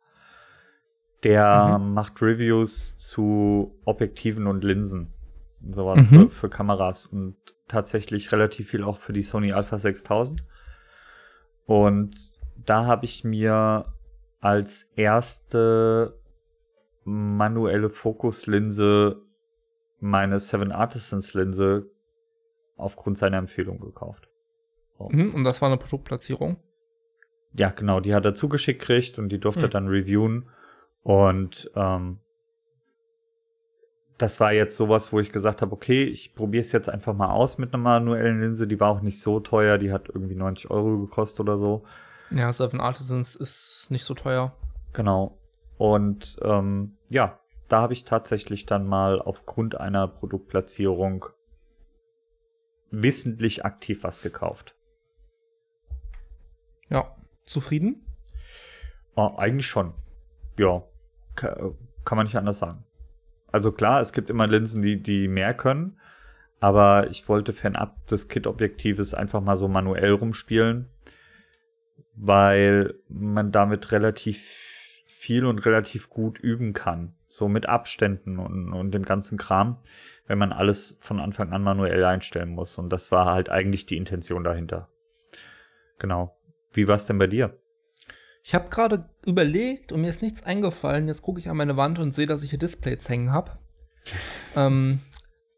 [1.24, 5.12] Der macht Reviews zu Objektiven und Linsen.
[5.60, 6.14] Sowas Mhm.
[6.14, 10.44] für, für Kameras und tatsächlich relativ viel auch für die Sony Alpha 6000.
[11.66, 12.14] Und
[12.56, 13.86] da habe ich mir
[14.40, 16.18] als erste
[17.04, 19.22] manuelle Fokuslinse
[20.00, 21.86] meine Seven Artisans Linse
[22.76, 24.28] aufgrund seiner Empfehlung gekauft.
[24.98, 26.58] Mhm, und das war eine Produktplatzierung.
[27.54, 29.70] Ja, genau, die hat er zugeschickt gekriegt und die durfte er Hm.
[29.70, 30.48] dann reviewen.
[31.04, 32.18] Und ähm,
[34.18, 37.30] das war jetzt sowas, wo ich gesagt habe, okay, ich probiere es jetzt einfach mal
[37.30, 38.66] aus mit einer manuellen Linse.
[38.66, 41.84] Die war auch nicht so teuer, die hat irgendwie 90 Euro gekostet oder so.
[42.30, 44.56] Ja, Seven Artisans ist nicht so teuer.
[44.94, 45.36] Genau.
[45.76, 47.38] Und ähm, ja,
[47.68, 51.26] da habe ich tatsächlich dann mal aufgrund einer Produktplatzierung
[52.90, 54.74] wissentlich aktiv was gekauft.
[56.88, 57.14] Ja,
[57.44, 58.06] zufrieden?
[59.16, 59.94] Oh, eigentlich schon.
[60.56, 60.82] Ja,
[61.36, 62.84] kann man nicht anders sagen.
[63.50, 66.00] Also klar, es gibt immer Linsen, die, die mehr können,
[66.60, 70.88] aber ich wollte fernab des Kit-Objektives einfach mal so manuell rumspielen,
[72.14, 74.38] weil man damit relativ
[75.06, 77.14] viel und relativ gut üben kann.
[77.28, 79.78] So mit Abständen und, und dem ganzen Kram,
[80.26, 82.78] wenn man alles von Anfang an manuell einstellen muss.
[82.78, 84.88] Und das war halt eigentlich die Intention dahinter.
[85.98, 86.36] Genau.
[86.72, 87.56] Wie war es denn bei dir?
[88.46, 91.08] Ich habe gerade überlegt und mir ist nichts eingefallen.
[91.08, 93.52] Jetzt gucke ich an meine Wand und sehe, dass ich hier Displays hängen habe.
[94.54, 95.00] ähm,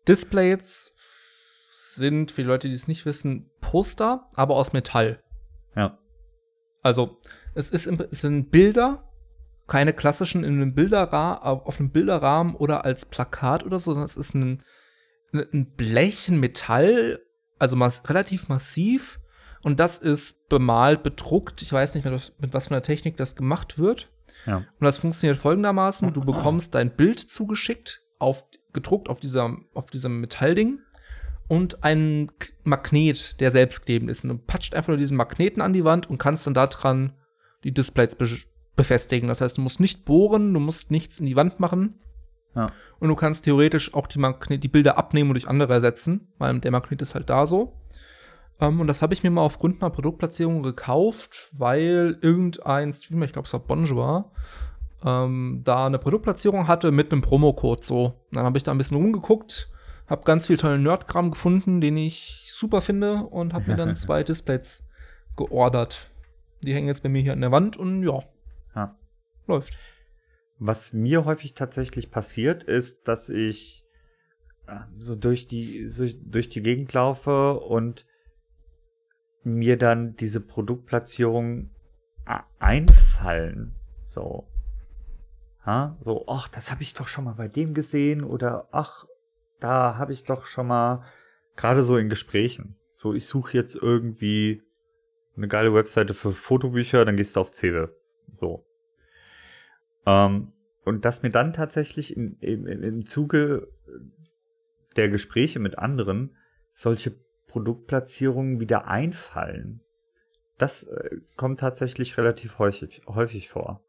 [0.07, 0.95] Displays
[1.69, 5.21] sind, für die Leute, die es nicht wissen, Poster, aber aus Metall.
[5.75, 5.99] Ja.
[6.81, 7.21] Also,
[7.57, 9.13] es, ist, es sind Bilder,
[9.67, 14.17] keine klassischen in einem Bilderrahmen, auf einem Bilderrahmen oder als Plakat oder so, sondern es
[14.17, 14.63] ist ein,
[15.33, 17.19] ein Blech, ein Metall,
[17.59, 19.19] also mass relativ massiv
[19.67, 21.61] und das ist bemalt, bedruckt.
[21.61, 24.09] Ich weiß nicht, mit, mit was für einer Technik das gemacht wird.
[24.47, 24.59] Ja.
[24.59, 30.21] Und das funktioniert folgendermaßen: Du bekommst dein Bild zugeschickt, auf, gedruckt auf, dieser, auf diesem
[30.21, 30.79] Metallding
[31.49, 32.31] und einen
[32.63, 34.23] Magnet, der selbstklebend ist.
[34.23, 37.15] Und du patscht einfach nur diesen Magneten an die Wand und kannst dann daran
[37.65, 38.29] die Displays be
[38.77, 39.27] befestigen.
[39.29, 41.99] Das heißt, du musst nicht bohren, du musst nichts in die Wand machen.
[42.55, 42.71] Ja.
[43.01, 46.61] Und du kannst theoretisch auch die, Magnet die Bilder abnehmen und durch andere ersetzen, weil
[46.61, 47.73] der Magnet ist halt da so.
[48.59, 53.27] Um, ähm, und das habe ich mir mal aufgrund einer Produktplatzierung gekauft, weil irgendein Streamer,
[53.27, 54.33] ich glaube es war Bonjour,
[55.05, 58.15] ähm, da eine Produktplatzierung hatte mit einem Promocode so.
[58.33, 59.71] Dann habe ich da ein bisschen rumgeguckt,
[60.07, 64.23] habe ganz viel tollen Nerdkram gefunden, den ich super finde und habe mir dann zwei
[64.23, 64.89] Displays
[65.37, 66.11] geordert.
[66.63, 68.23] Die hängen jetzt bei mir hier an der Wand und ja,
[68.75, 68.97] ja.
[69.47, 69.77] läuft.
[70.59, 73.85] Was mir häufig tatsächlich passiert, ist, dass ich
[74.67, 78.07] äh, so durch die so durch die Gegend laufe und
[79.47, 81.71] mir dann diese Produktplatzierung
[82.59, 83.75] einfallen.
[84.03, 84.49] So.
[85.65, 85.97] Ha?
[86.01, 89.07] So, ach, das habe ich doch schon mal bei dem gesehen oder ach,
[89.61, 91.05] da habe ich doch schon mal
[91.57, 92.77] gerade so in Gesprächen.
[92.95, 94.63] So, ich suche jetzt irgendwie
[95.37, 97.95] eine geile Webseite für Fotobücher, dann gehst du auf Cewe.
[98.33, 98.67] So.
[100.07, 100.53] Ähm,
[100.85, 103.69] und dass mir dann tatsächlich in, in, im Zuge
[104.97, 106.37] der Gespräche mit anderen
[106.75, 107.15] solche
[107.57, 109.81] Produktplatzierungen wieder einfallen.
[110.59, 113.83] Das äh, kommt tatsächlich relativ häufig, häufig vor.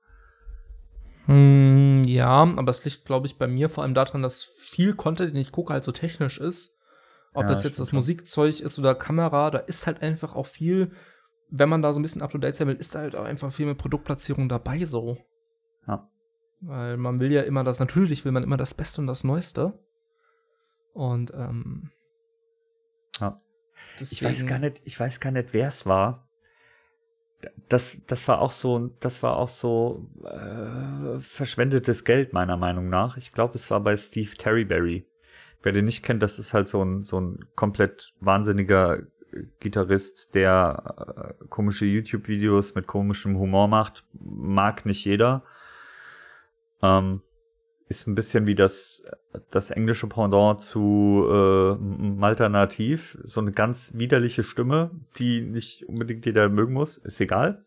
[1.26, 5.34] Hm, ja, aber es liegt, glaube ich, bei mir vor allem daran, dass viel Content,
[5.34, 6.78] den ich gucke, halt so technisch ist.
[7.34, 10.94] Ob ja, das jetzt das Musikzeug ist oder Kamera, da ist halt einfach auch viel,
[11.50, 13.66] wenn man da so ein bisschen up-to-date sein will, ist da halt auch einfach viel
[13.66, 15.18] mit Produktplatzierung dabei so.
[15.86, 16.10] Ja.
[16.62, 19.78] Weil man will ja immer das, natürlich will man immer das Beste und das Neueste.
[20.94, 21.92] Und, ähm.
[23.20, 23.42] Ja.
[24.02, 26.28] Ich weiß gar nicht, ich weiß gar nicht, wer es war.
[27.70, 33.18] Das, das war auch so, das war auch so äh, verschwendetes Geld meiner Meinung nach.
[33.18, 35.06] Ich glaube, es war bei Steve Terryberry.
[35.62, 39.04] Wer den nicht kennt, das ist halt so ein so ein komplett wahnsinniger
[39.60, 44.06] Gitarrist, der äh, komische YouTube-Videos mit komischem Humor macht.
[44.14, 45.44] Mag nicht jeder.
[46.82, 47.22] Ähm,
[47.89, 49.04] ist ein bisschen wie das,
[49.50, 53.17] das englische Pendant zu äh, Malta Nativ.
[53.23, 56.97] So eine ganz widerliche Stimme, die nicht unbedingt jeder mögen muss.
[56.97, 57.63] Ist egal.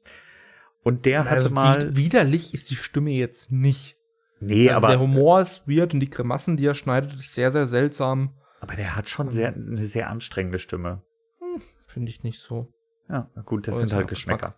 [0.83, 1.97] Und der also hatte mal.
[1.97, 3.97] Widerlich ist die Stimme jetzt nicht.
[4.41, 4.89] Nee, also aber.
[4.89, 8.35] Der Humor ist weird und die Grimassen, die er schneidet, ist sehr, sehr seltsam.
[8.61, 11.03] Aber der hat schon sehr, eine sehr anstrengende Stimme.
[11.39, 12.73] Hm, Finde ich nicht so.
[13.09, 14.55] Ja, gut, das Oder sind halt Geschmäcker.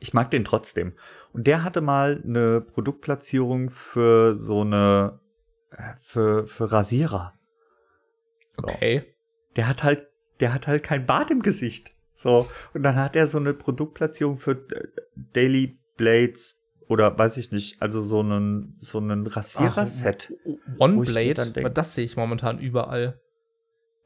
[0.00, 0.94] Ich mag den trotzdem.
[1.32, 5.20] Und der hatte mal eine Produktplatzierung für so eine,
[5.70, 7.34] äh, für, für Rasierer.
[8.56, 8.64] So.
[8.64, 9.14] Okay.
[9.56, 10.08] Der hat halt,
[10.40, 11.92] der hat halt kein Bart im Gesicht.
[12.14, 12.48] So.
[12.72, 14.88] Und dann hat er so eine Produktplatzierung für äh,
[15.32, 20.32] Daily Blades oder weiß ich nicht, also so einen, so einen Rasierer-Set.
[20.78, 23.20] One Blade, das sehe ich momentan überall.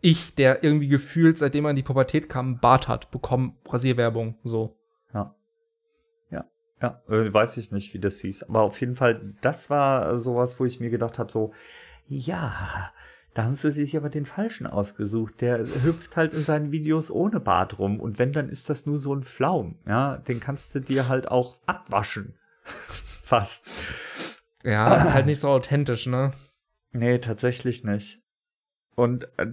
[0.00, 4.77] Ich, der irgendwie gefühlt, seitdem er in die Pubertät kam, Bart hat, bekomme Rasierwerbung, so.
[6.80, 7.02] Ja.
[7.08, 8.44] Äh, weiß ich nicht, wie das hieß.
[8.44, 11.52] Aber auf jeden Fall, das war sowas, wo ich mir gedacht habe, so,
[12.06, 12.92] ja,
[13.34, 15.40] da haben sie sich aber den Falschen ausgesucht.
[15.40, 18.00] Der hüpft halt in seinen Videos ohne Bart rum.
[18.00, 19.78] Und wenn, dann ist das nur so ein Flaum.
[19.86, 22.38] Ja, den kannst du dir halt auch abwaschen.
[23.22, 23.70] Fast.
[24.64, 26.32] Ja, ist halt nicht so authentisch, ne?
[26.92, 28.22] Nee, tatsächlich nicht.
[28.94, 29.46] Und äh,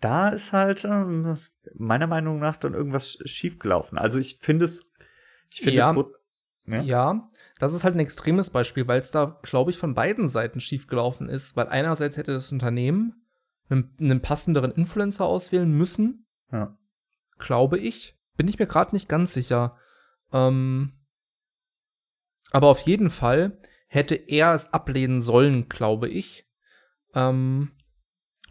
[0.00, 1.34] da ist halt äh,
[1.74, 3.98] meiner Meinung nach dann irgendwas schiefgelaufen.
[3.98, 4.89] Also ich finde es
[5.50, 5.92] ich finde, ja,
[6.66, 10.28] Ja, ja das ist halt ein extremes Beispiel, weil es da, glaube ich, von beiden
[10.28, 11.56] Seiten schiefgelaufen ist.
[11.56, 13.26] Weil einerseits hätte das Unternehmen
[13.68, 16.26] einen, einen passenderen Influencer auswählen müssen.
[16.50, 16.78] Ja.
[17.38, 18.16] Glaube ich.
[18.38, 19.76] Bin ich mir gerade nicht ganz sicher.
[20.32, 20.92] Ähm,
[22.50, 26.48] aber auf jeden Fall hätte er es ablehnen sollen, glaube ich.
[27.14, 27.72] Ähm,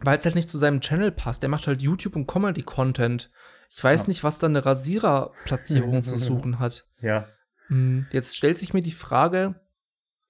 [0.00, 1.42] weil es halt nicht zu seinem Channel passt.
[1.42, 3.30] Er macht halt YouTube und Comedy-Content.
[3.72, 4.08] Ich weiß ja.
[4.08, 6.88] nicht, was da eine Rasiererplatzierung zu suchen hat.
[7.00, 7.28] Ja.
[7.68, 9.54] Hm, jetzt stellt sich mir die Frage,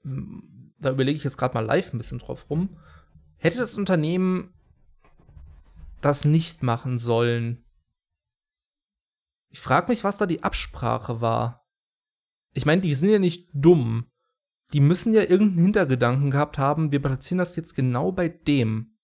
[0.02, 2.76] hm, da überlege ich jetzt gerade mal live ein bisschen drauf rum.
[3.38, 4.52] Hätte das Unternehmen
[6.02, 7.64] das nicht machen sollen?
[9.48, 11.66] Ich frage mich, was da die Absprache war.
[12.52, 14.06] Ich meine, die sind ja nicht dumm.
[14.72, 18.96] Die müssen ja irgendeinen Hintergedanken gehabt haben, wir platzieren das jetzt genau bei dem.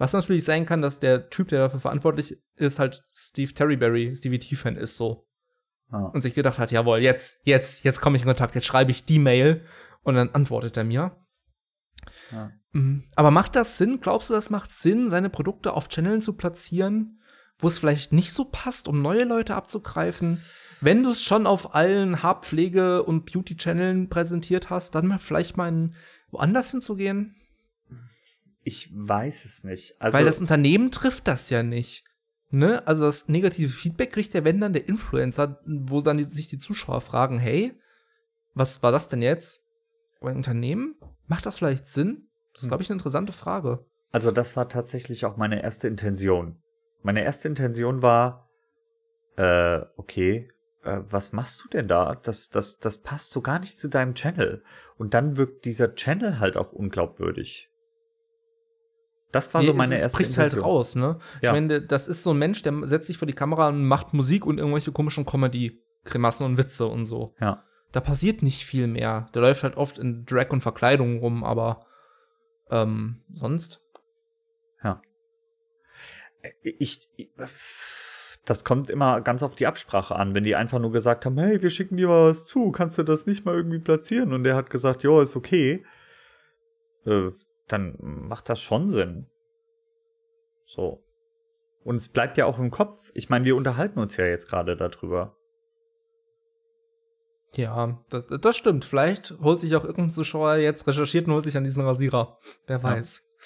[0.00, 4.38] Was natürlich sein kann, dass der Typ, der dafür verantwortlich ist, halt Steve Terryberry, Stevie
[4.38, 5.28] T-Fan ist so.
[5.90, 6.06] Ah.
[6.06, 9.04] Und sich gedacht hat, jawohl, jetzt, jetzt, jetzt komme ich in Kontakt, jetzt schreibe ich
[9.04, 9.62] die Mail
[10.02, 11.18] und dann antwortet er mir.
[12.72, 13.04] Mhm.
[13.14, 14.00] Aber macht das Sinn?
[14.00, 17.20] Glaubst du, das macht Sinn, seine Produkte auf Channeln zu platzieren,
[17.58, 20.42] wo es vielleicht nicht so passt, um neue Leute abzugreifen?
[20.80, 25.90] Wenn du es schon auf allen Haarpflege- und Beauty-Channeln präsentiert hast, dann mal vielleicht mal
[26.30, 27.34] woanders hinzugehen?
[28.62, 30.00] Ich weiß es nicht.
[30.00, 32.04] Also Weil das Unternehmen trifft das ja nicht.
[32.50, 32.86] Ne?
[32.86, 36.58] Also das negative Feedback kriegt ja, wenn dann der Influencer, wo dann die, sich die
[36.58, 37.74] Zuschauer fragen, hey,
[38.54, 39.64] was war das denn jetzt?
[40.20, 40.96] Aber ein Unternehmen?
[41.26, 42.28] Macht das vielleicht Sinn?
[42.52, 43.86] Das ist, glaube ich, eine interessante Frage.
[44.10, 46.60] Also das war tatsächlich auch meine erste Intention.
[47.02, 48.50] Meine erste Intention war,
[49.36, 50.48] äh, okay,
[50.82, 52.16] äh, was machst du denn da?
[52.16, 54.64] Das, das, das passt so gar nicht zu deinem Channel.
[54.98, 57.69] Und dann wirkt dieser Channel halt auch unglaubwürdig.
[59.32, 61.18] Das war so meine es, erste spricht halt raus, ne?
[61.40, 61.50] Ja.
[61.50, 64.12] Ich meine, das ist so ein Mensch, der setzt sich vor die Kamera und macht
[64.12, 67.34] Musik und irgendwelche komischen Comedy-Kremassen und Witze und so.
[67.40, 67.62] Ja.
[67.92, 69.28] Da passiert nicht viel mehr.
[69.34, 71.86] Der läuft halt oft in Drag und Verkleidung rum, aber
[72.70, 73.80] ähm, sonst.
[74.82, 75.00] Ja.
[76.62, 77.30] Ich, ich,
[78.44, 80.34] das kommt immer ganz auf die Absprache an.
[80.34, 83.02] Wenn die einfach nur gesagt haben, hey, wir schicken dir mal was zu, kannst du
[83.02, 84.32] das nicht mal irgendwie platzieren?
[84.32, 85.84] Und der hat gesagt, ja, ist okay.
[87.06, 87.30] Äh,
[87.72, 89.26] dann macht das schon Sinn.
[90.64, 91.02] So.
[91.82, 93.10] Und es bleibt ja auch im Kopf.
[93.14, 95.36] Ich meine, wir unterhalten uns ja jetzt gerade darüber.
[97.54, 98.84] Ja, das, das, stimmt.
[98.84, 102.38] Vielleicht holt sich auch irgendein Zuschauer jetzt recherchiert und holt sich an diesen Rasierer.
[102.66, 103.36] Wer weiß.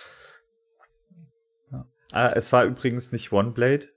[1.72, 1.86] Ja.
[2.12, 3.88] Äh, es war übrigens nicht OneBlade.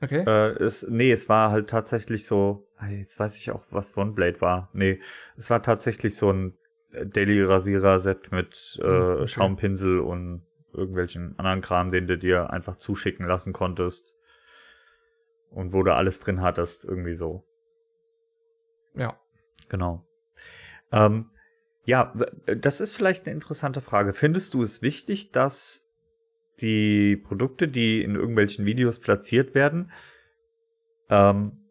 [0.00, 0.22] Okay.
[0.24, 2.68] Äh, es, nee, es war halt tatsächlich so.
[2.88, 4.70] Jetzt weiß ich auch, was OneBlade war.
[4.74, 5.00] Nee,
[5.36, 6.56] es war tatsächlich so ein
[7.04, 9.28] Daily Rasierer Set mit äh, hm, okay.
[9.28, 14.14] Schaumpinsel und irgendwelchen anderen Kram, den du dir einfach zuschicken lassen konntest.
[15.50, 17.44] Und wo du alles drin hattest, irgendwie so.
[18.94, 19.18] Ja.
[19.68, 20.06] Genau.
[20.92, 21.30] Ähm,
[21.84, 22.14] ja,
[22.46, 24.12] das ist vielleicht eine interessante Frage.
[24.12, 25.88] Findest du es wichtig, dass
[26.60, 29.92] die Produkte, die in irgendwelchen Videos platziert werden,
[31.08, 31.65] ähm,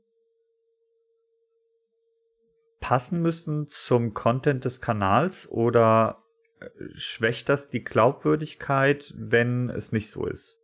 [2.86, 6.22] passen müssen zum Content des Kanals oder
[6.60, 10.60] äh, schwächt das die Glaubwürdigkeit, wenn es nicht so ist?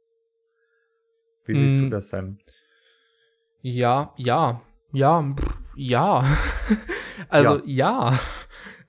[1.45, 1.83] Wie siehst mm.
[1.85, 2.37] du das denn?
[3.61, 5.35] Ja, ja, ja,
[5.75, 6.23] ja.
[7.29, 8.19] also ja, ja.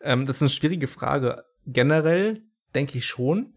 [0.02, 1.44] Ähm, das ist eine schwierige Frage.
[1.64, 2.42] Generell
[2.74, 3.54] denke ich schon,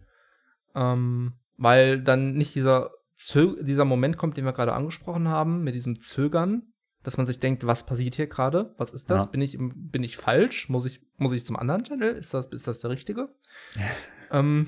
[0.73, 5.75] ähm, weil dann nicht dieser, Zö dieser Moment kommt, den wir gerade angesprochen haben, mit
[5.75, 6.71] diesem Zögern,
[7.05, 8.73] dass man sich denkt, was passiert hier gerade?
[8.77, 9.25] Was ist das?
[9.25, 9.29] Ja.
[9.29, 10.69] Bin, ich, bin ich falsch?
[10.69, 12.15] Muss ich, muss ich zum anderen Channel?
[12.15, 13.29] Ist das, ist das der richtige?
[14.31, 14.67] ähm,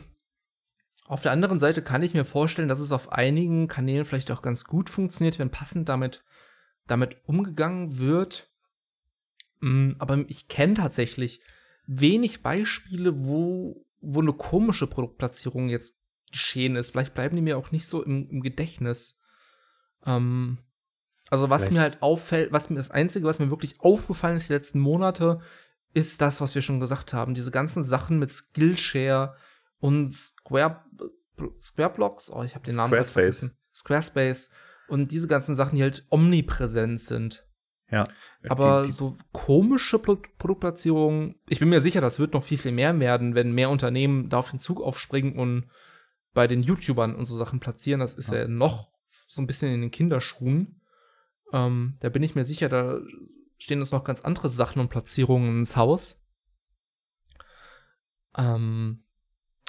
[1.08, 4.44] auf der anderen Seite kann ich mir vorstellen, dass es auf einigen Kanälen vielleicht auch
[4.44, 6.24] ganz gut funktioniert, wenn passend damit,
[6.86, 8.52] damit umgegangen wird.
[9.60, 11.42] Mm, aber ich kenne tatsächlich
[11.88, 16.92] wenig Beispiele, wo, wo eine komische Produktplatzierung jetzt geschehen ist.
[16.92, 19.20] Vielleicht bleiben die mir auch nicht so im, im Gedächtnis.
[20.06, 20.60] Ähm,
[21.30, 21.74] also was Vielleicht.
[21.74, 25.40] mir halt auffällt, was mir das Einzige, was mir wirklich aufgefallen ist die letzten Monate,
[25.94, 27.34] ist das, was wir schon gesagt haben.
[27.34, 29.36] Diese ganzen Sachen mit Skillshare
[29.80, 30.84] und Square,
[31.62, 33.58] Square Blocks, oh, ich habe den Namen vergessen.
[33.74, 34.52] Squarespace
[34.88, 37.46] und diese ganzen Sachen, die halt omnipräsent sind.
[37.92, 38.08] Ja.
[38.50, 42.58] Aber die, die, so komische Pro Produktplatzierungen, ich bin mir sicher, das wird noch viel,
[42.58, 45.70] viel mehr werden, wenn mehr Unternehmen da auf den Zug aufspringen und
[46.34, 48.00] bei den YouTubern und so Sachen platzieren.
[48.00, 48.90] Das ist ja, ja noch
[49.28, 50.82] so ein bisschen in den Kinderschuhen.
[51.54, 53.00] Ähm, da bin ich mir sicher, da
[53.58, 56.26] stehen uns noch ganz andere Sachen und Platzierungen ins Haus.
[58.36, 59.04] Ähm,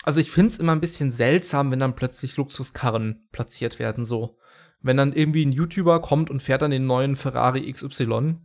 [0.03, 4.39] also ich finde es immer ein bisschen seltsam, wenn dann plötzlich Luxuskarren platziert werden, so.
[4.81, 8.37] Wenn dann irgendwie ein YouTuber kommt und fährt dann den neuen Ferrari XY.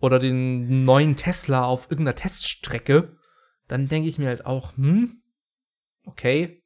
[0.00, 3.18] oder den neuen Tesla auf irgendeiner Teststrecke,
[3.66, 5.22] dann denke ich mir halt auch, hm,
[6.06, 6.57] okay,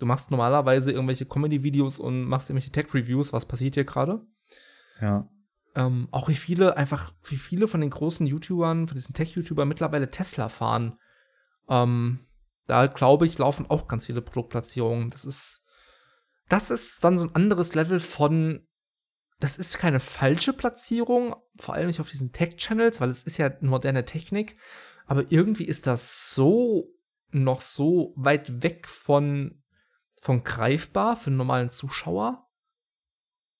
[0.00, 4.26] du machst normalerweise irgendwelche Comedy-Videos und machst irgendwelche Tech-Reviews, was passiert hier gerade?
[5.00, 5.28] Ja.
[5.76, 10.10] Ähm, auch wie viele, einfach, wie viele von den großen YouTubern, von diesen Tech-YouTubern mittlerweile
[10.10, 10.98] Tesla fahren.
[11.68, 12.20] Ähm,
[12.66, 15.10] da glaube ich, laufen auch ganz viele Produktplatzierungen.
[15.10, 15.64] Das ist,
[16.48, 18.66] das ist dann so ein anderes Level von,
[19.38, 23.50] das ist keine falsche Platzierung, vor allem nicht auf diesen Tech-Channels, weil es ist ja
[23.60, 24.56] moderne Technik,
[25.06, 26.88] aber irgendwie ist das so
[27.32, 29.59] noch so weit weg von,
[30.20, 32.46] von greifbar für einen normalen Zuschauer.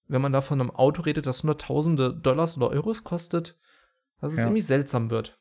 [0.06, 3.58] Wenn man da von einem Auto redet, das hunderttausende Dollars oder Euros kostet,
[4.20, 4.44] dass es Ja.
[4.44, 5.38] irgendwie seltsam wird.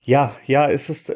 [0.00, 1.12] Ja, ja, ist es.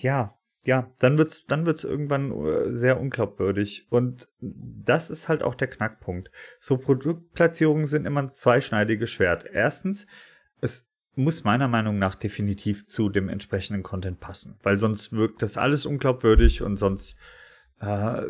[0.00, 3.86] Ja, ja, dann wird's, dann wird's irgendwann äh, sehr unglaubwürdig.
[3.90, 6.30] Und das ist halt auch der Knackpunkt.
[6.58, 9.44] So Produktplatzierungen sind immer ein zweischneidiges Schwert.
[9.44, 10.06] Erstens,
[10.60, 15.56] es muss meiner Meinung nach definitiv zu dem entsprechenden Content passen, weil sonst wirkt das
[15.56, 17.16] alles unglaubwürdig und sonst
[17.80, 18.22] äh,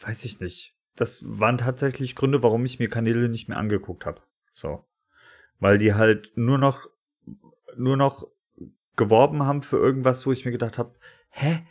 [0.00, 0.74] weiß ich nicht.
[0.96, 4.20] Das waren tatsächlich Gründe, warum ich mir Kanäle nicht mehr angeguckt habe.
[4.54, 4.84] So
[5.58, 6.88] weil die halt nur noch
[7.76, 8.26] nur noch
[8.96, 10.94] geworben haben für irgendwas, wo ich mir gedacht habe,
[11.28, 11.66] hä,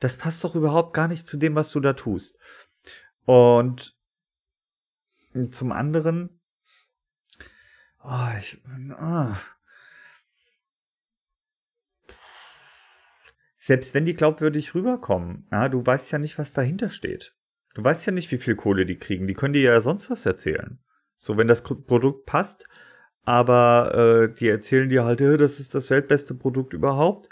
[0.00, 2.38] das passt doch überhaupt gar nicht zu dem, was du da tust.
[3.26, 3.94] Und
[5.50, 6.40] zum anderen,
[8.04, 8.62] oh, ich,
[8.96, 9.36] ah.
[13.56, 17.34] selbst wenn die glaubwürdig rüberkommen, ja, du weißt ja nicht, was dahinter steht.
[17.74, 19.26] Du weißt ja nicht, wie viel Kohle die kriegen.
[19.26, 20.78] Die können dir ja sonst was erzählen.
[21.16, 22.68] So, wenn das Produkt passt,
[23.24, 27.30] aber äh, die erzählen dir halt, "Äh, das ist das weltbeste Produkt überhaupt.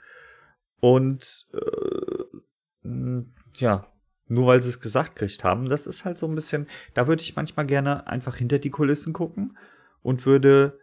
[0.80, 3.22] Und äh,
[3.54, 3.86] ja,
[4.26, 7.22] nur weil sie es gesagt gekriegt haben, das ist halt so ein bisschen, da würde
[7.22, 9.56] ich manchmal gerne einfach hinter die Kulissen gucken
[10.02, 10.78] und würde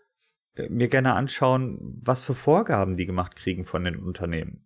[0.56, 4.66] äh, mir gerne anschauen, was für Vorgaben die gemacht kriegen von den Unternehmen.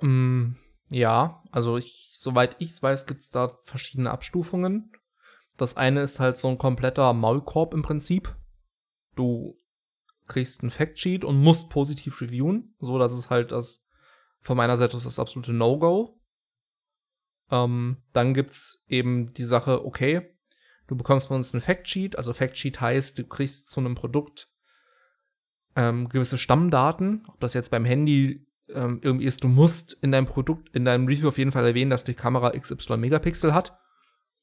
[0.00, 0.52] Mm,
[0.90, 4.92] ja, also ich, soweit ich weiß, gibt es da verschiedene Abstufungen.
[5.56, 8.36] Das eine ist halt so ein kompletter Maulkorb im Prinzip.
[9.14, 9.58] Du
[10.26, 13.84] kriegst ein Factsheet und musst positiv reviewen, so dass es halt das
[14.40, 16.20] von meiner Seite aus das absolute No-Go.
[17.50, 20.35] Ähm, dann gibt's eben die Sache, okay,
[20.86, 22.16] du bekommst von uns ein Factsheet.
[22.16, 24.48] Also Factsheet heißt, du kriegst zu einem Produkt
[25.76, 27.24] ähm, gewisse Stammdaten.
[27.28, 31.06] Ob das jetzt beim Handy ähm, irgendwie ist, du musst in deinem Produkt, in deinem
[31.06, 33.78] Review auf jeden Fall erwähnen, dass die Kamera XY Megapixel hat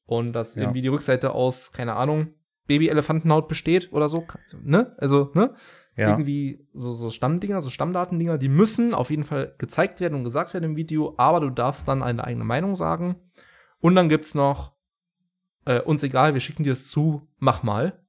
[0.06, 0.62] und dass Ja.
[0.62, 2.34] irgendwie die Rückseite aus, keine Ahnung,
[2.66, 4.26] Baby-Elefantenhaut besteht oder so,
[4.62, 4.94] ne?
[4.98, 5.54] Also, ne?
[5.96, 10.24] Ja, Irgendwie so, so Stammdinger, so Stammdatendinger, die müssen auf jeden Fall gezeigt werden und
[10.24, 13.16] gesagt werden im Video, aber du darfst dann eine eigene Meinung sagen.
[13.78, 14.73] Und dann gibt's noch,
[15.64, 18.00] äh, uns egal, wir schicken dir es zu, mach mal.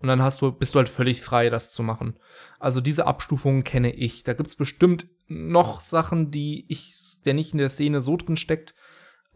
[0.00, 2.18] Und dann hast du, bist du halt völlig frei, das zu machen.
[2.60, 4.22] Also diese Abstufungen kenne ich.
[4.22, 8.74] Da gibt's bestimmt noch Sachen, die ich, der nicht in der Szene so drin steckt,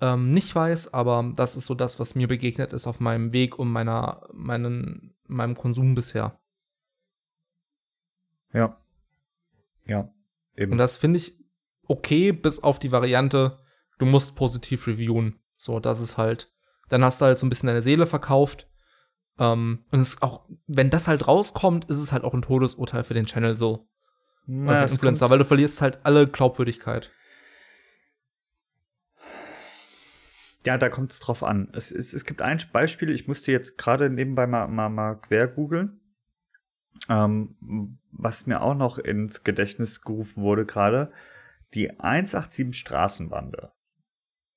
[0.00, 3.58] ähm, nicht weiß, aber das ist so das, was mir begegnet ist auf meinem Weg
[3.58, 6.40] und meiner, meinen, meinem Konsum bisher.
[8.52, 8.78] ja.
[9.84, 10.12] Ja.
[10.56, 10.72] Eben.
[10.72, 11.42] Und das finde ich
[11.88, 13.58] okay, bis auf die Variante,
[13.98, 15.40] du musst positiv reviewen.
[15.56, 16.51] So, das ist halt,
[16.92, 18.68] dann hast du halt so ein bisschen deine Seele verkauft.
[19.38, 23.14] Ähm, und es auch, wenn das halt rauskommt, ist es halt auch ein Todesurteil für
[23.14, 23.88] den Channel so.
[24.46, 27.10] Na, für Influencer, weil du verlierst halt alle Glaubwürdigkeit.
[30.66, 31.70] Ja, da kommt es drauf an.
[31.72, 35.48] Es, es, es gibt ein Beispiel, ich musste jetzt gerade nebenbei mal, mal, mal quer
[35.48, 36.00] googeln,
[37.08, 41.10] ähm, was mir auch noch ins Gedächtnis gerufen wurde gerade.
[41.72, 43.72] Die 187 Straßenbande.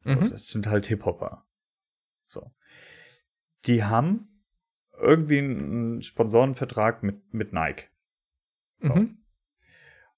[0.03, 0.29] So, Mhm.
[0.29, 1.45] Das sind halt Hip-Hopper.
[2.27, 2.51] So.
[3.65, 4.27] Die haben
[4.97, 7.89] irgendwie einen Sponsorenvertrag mit, mit Nike.
[8.79, 9.17] Mhm.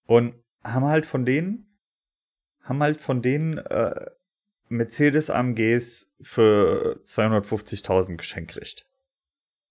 [0.05, 1.77] Und haben halt von denen,
[2.61, 4.09] haben halt von denen äh,
[4.69, 8.85] Mercedes AMGs für 250.000 geschenkt kriegt.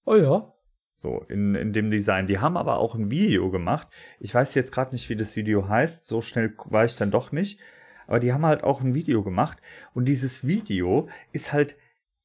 [0.05, 0.53] Oh ja.
[0.97, 2.27] So, in, in dem Design.
[2.27, 3.89] Die haben aber auch ein Video gemacht.
[4.19, 6.07] Ich weiß jetzt gerade nicht, wie das Video heißt.
[6.07, 7.61] So schnell war ich dann doch nicht.
[8.07, 9.59] Aber die haben halt auch ein Video gemacht.
[9.93, 11.77] Und dieses Video ist halt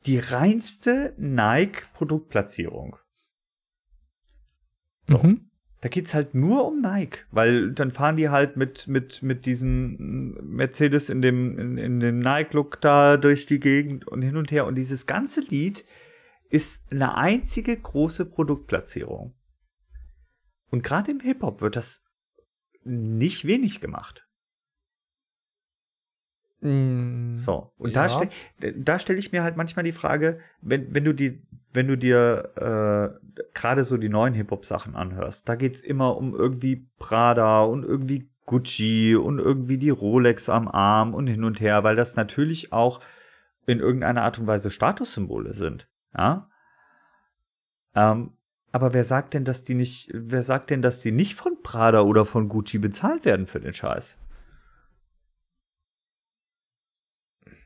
[0.05, 2.97] die reinste Nike-Produktplatzierung.
[5.07, 5.17] So.
[5.17, 5.51] Mhm.
[5.81, 10.33] Da geht's halt nur um Nike, weil dann fahren die halt mit mit mit diesen
[10.55, 14.51] Mercedes in dem in, in dem Nike Look da durch die Gegend und hin und
[14.51, 15.83] her und dieses ganze Lied
[16.49, 19.33] ist eine einzige große Produktplatzierung.
[20.69, 22.05] Und gerade im Hip Hop wird das
[22.83, 24.27] nicht wenig gemacht.
[26.61, 28.03] Mm, so, und ja.
[28.03, 28.29] da, ste
[28.75, 31.41] da stelle ich mir halt manchmal die Frage, wenn, wenn du die,
[31.73, 36.87] wenn du dir äh, gerade so die neuen Hip-Hop-Sachen anhörst, da geht's immer um irgendwie
[36.99, 41.95] Prada und irgendwie Gucci und irgendwie die Rolex am Arm und hin und her, weil
[41.95, 43.01] das natürlich auch
[43.65, 45.87] in irgendeiner Art und Weise Statussymbole sind.
[46.15, 46.49] Ja.
[47.95, 48.33] Ähm,
[48.71, 52.01] aber wer sagt denn, dass die nicht, wer sagt denn, dass die nicht von Prada
[52.01, 54.17] oder von Gucci bezahlt werden für den Scheiß?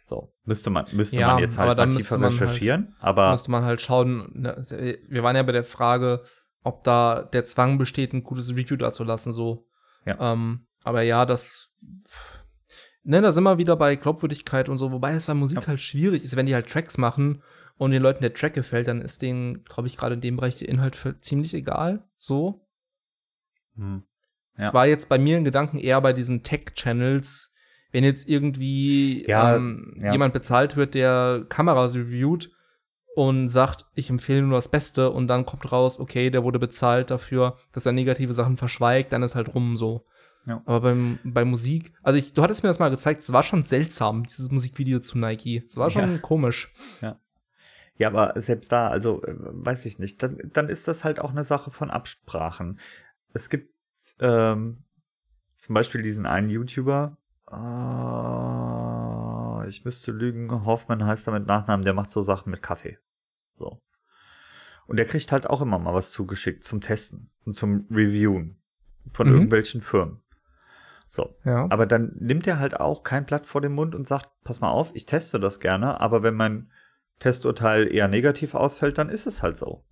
[0.08, 3.32] So, müsste man, müsste ja, man jetzt halt aktiver halt recherchieren, halt, aber.
[3.32, 4.64] Müsste man halt schauen, ne,
[5.10, 6.22] wir waren ja bei der Frage,
[6.62, 9.68] ob da der Zwang besteht, ein gutes Review da zu lassen, so.
[10.06, 10.34] Ja.
[10.34, 11.72] Ähm, aber ja, das,
[13.02, 15.68] ne, da sind wir wieder bei Glaubwürdigkeit und so, wobei es bei Musik ja.
[15.68, 17.42] halt schwierig ist, wenn die halt Tracks machen
[17.78, 20.60] und den Leuten der Track gefällt, dann ist denen, glaube ich, gerade in dem Bereich
[20.60, 22.68] der Inhalt für ziemlich egal, so.
[23.76, 24.04] Hm.
[24.56, 24.68] Ja.
[24.68, 27.55] Ich war jetzt bei mir in Gedanken eher bei diesen Tech-Channels,
[27.96, 30.12] wenn jetzt irgendwie ja, ähm, ja.
[30.12, 32.52] jemand bezahlt wird, der Kameras reviewt
[33.16, 37.10] und sagt, ich empfehle nur das Beste und dann kommt raus, okay, der wurde bezahlt
[37.10, 40.06] dafür, dass er negative Sachen verschweigt, dann ist halt rum so.
[40.46, 40.62] Ja.
[40.66, 43.64] Aber beim, bei Musik, also ich, du hattest mir das mal gezeigt, es war schon
[43.64, 45.64] seltsam, dieses Musikvideo zu Nike.
[45.66, 46.74] Es war schon komisch.
[47.02, 47.18] Ja.
[47.98, 51.32] Ja, aber selbst da, also äh, weiß ich nicht, dann, dann ist das halt auch
[51.32, 52.78] eine Sache von Absprachen.
[53.34, 53.74] Es gibt
[54.20, 54.84] ähm,
[55.56, 57.16] zum Beispiel diesen einen YouTuber,
[57.48, 59.26] Ah,
[59.68, 60.66] ich müsste lügen.
[60.66, 62.98] Hoffmann heißt er mit Nachnamen, der macht so Sachen mit Kaffee.
[63.54, 63.82] So.
[64.88, 68.62] Und der kriegt halt auch immer mal was zugeschickt zum Testen und zum Reviewen
[69.12, 69.34] von mhm.
[69.34, 70.22] irgendwelchen Firmen.
[71.08, 71.36] So.
[71.44, 71.68] Ja.
[71.70, 74.72] Aber dann nimmt er halt auch kein Blatt vor den Mund und sagt, pass mal
[74.72, 76.72] auf, ich teste das gerne, aber wenn mein
[77.20, 79.86] Testurteil eher negativ ausfällt, dann ist es halt so.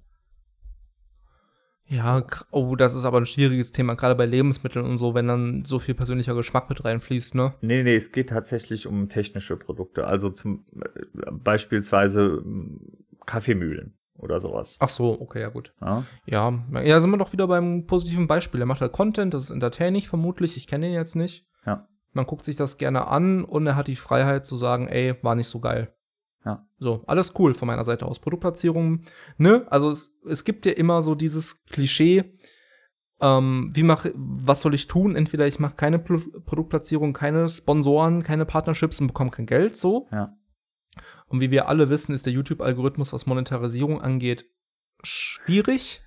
[1.94, 5.64] Ja, oh, das ist aber ein schwieriges Thema, gerade bei Lebensmitteln und so, wenn dann
[5.64, 7.54] so viel persönlicher Geschmack mit reinfließt, ne?
[7.62, 12.80] Nee, nee, es geht tatsächlich um technische Produkte, also zum äh, beispielsweise hm,
[13.26, 14.76] Kaffeemühlen oder sowas.
[14.80, 15.74] Ach so, okay, ja gut.
[15.82, 18.62] Ja, ja, ja sind wir doch wieder beim positiven Beispiel.
[18.62, 21.46] Er macht halt Content, das ist entertaining vermutlich, ich kenne ihn jetzt nicht.
[21.66, 21.88] Ja.
[22.14, 25.36] Man guckt sich das gerne an und er hat die Freiheit zu sagen, ey, war
[25.36, 25.94] nicht so geil.
[26.46, 26.68] Ja.
[26.78, 28.20] So, alles cool von meiner Seite aus.
[28.20, 29.04] Produktplatzierung,
[29.38, 29.66] ne?
[29.70, 32.36] Also es, es gibt ja immer so dieses Klischee,
[33.22, 35.16] ähm, wie mach, was soll ich tun?
[35.16, 40.08] Entweder ich mache keine Pro Produktplatzierung, keine Sponsoren, keine Partnerships und bekomme kein Geld, so.
[40.12, 40.36] Ja.
[41.28, 44.46] Und wie wir alle wissen, ist der YouTube-Algorithmus, was Monetarisierung angeht,
[45.04, 46.02] schwierig.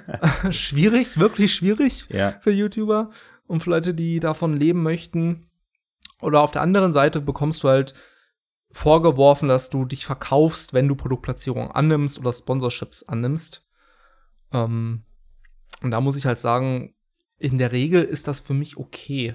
[0.50, 2.32] schwierig, wirklich schwierig ja.
[2.40, 3.10] für YouTuber
[3.46, 5.48] und für Leute, die davon leben möchten.
[6.20, 7.94] Oder auf der anderen Seite bekommst du halt
[8.78, 13.66] vorgeworfen, dass du dich verkaufst, wenn du Produktplatzierung annimmst oder Sponsorships annimmst.
[14.52, 15.02] Ähm,
[15.82, 16.94] und da muss ich halt sagen,
[17.38, 19.34] in der Regel ist das für mich okay.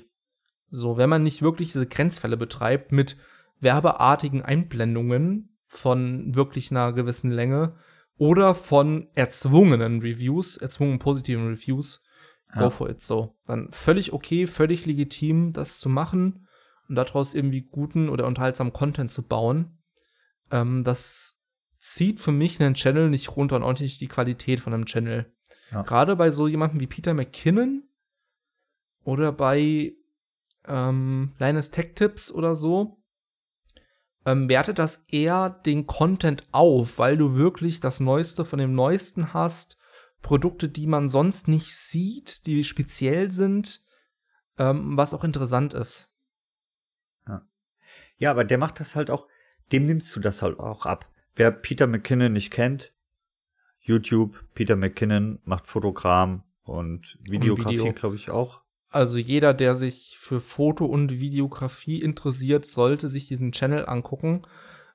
[0.69, 3.17] So, wenn man nicht wirklich diese Grenzfälle betreibt mit
[3.59, 7.75] werbeartigen Einblendungen von wirklich einer gewissen Länge
[8.17, 12.03] oder von erzwungenen Reviews, erzwungenen positiven Reviews,
[12.55, 12.61] ja.
[12.61, 13.35] go for it so.
[13.45, 16.47] Dann völlig okay, völlig legitim, das zu machen
[16.87, 19.77] und daraus irgendwie guten oder unterhaltsamen Content zu bauen,
[20.51, 21.41] ähm, das
[21.79, 25.31] zieht für mich einen Channel nicht runter und auch nicht die Qualität von einem Channel.
[25.71, 25.81] Ja.
[25.81, 27.83] Gerade bei so jemandem wie Peter McKinnon
[29.03, 29.93] oder bei
[30.65, 33.03] ähm, Linus Tech Tips oder so,
[34.25, 39.33] ähm, wertet das eher den Content auf, weil du wirklich das Neueste von dem Neuesten
[39.33, 39.77] hast,
[40.21, 43.83] Produkte, die man sonst nicht sieht, die speziell sind,
[44.57, 46.09] ähm, was auch interessant ist.
[48.17, 49.27] Ja, aber der macht das halt auch,
[49.71, 51.09] dem nimmst du das halt auch ab.
[51.35, 52.93] Wer Peter McKinnon nicht kennt,
[53.81, 57.93] YouTube, Peter McKinnon macht Fotogramm und Videografie, Video.
[57.93, 58.61] glaube ich, auch.
[58.89, 64.43] Also jeder, der sich für Foto- und Videografie interessiert, sollte sich diesen Channel angucken.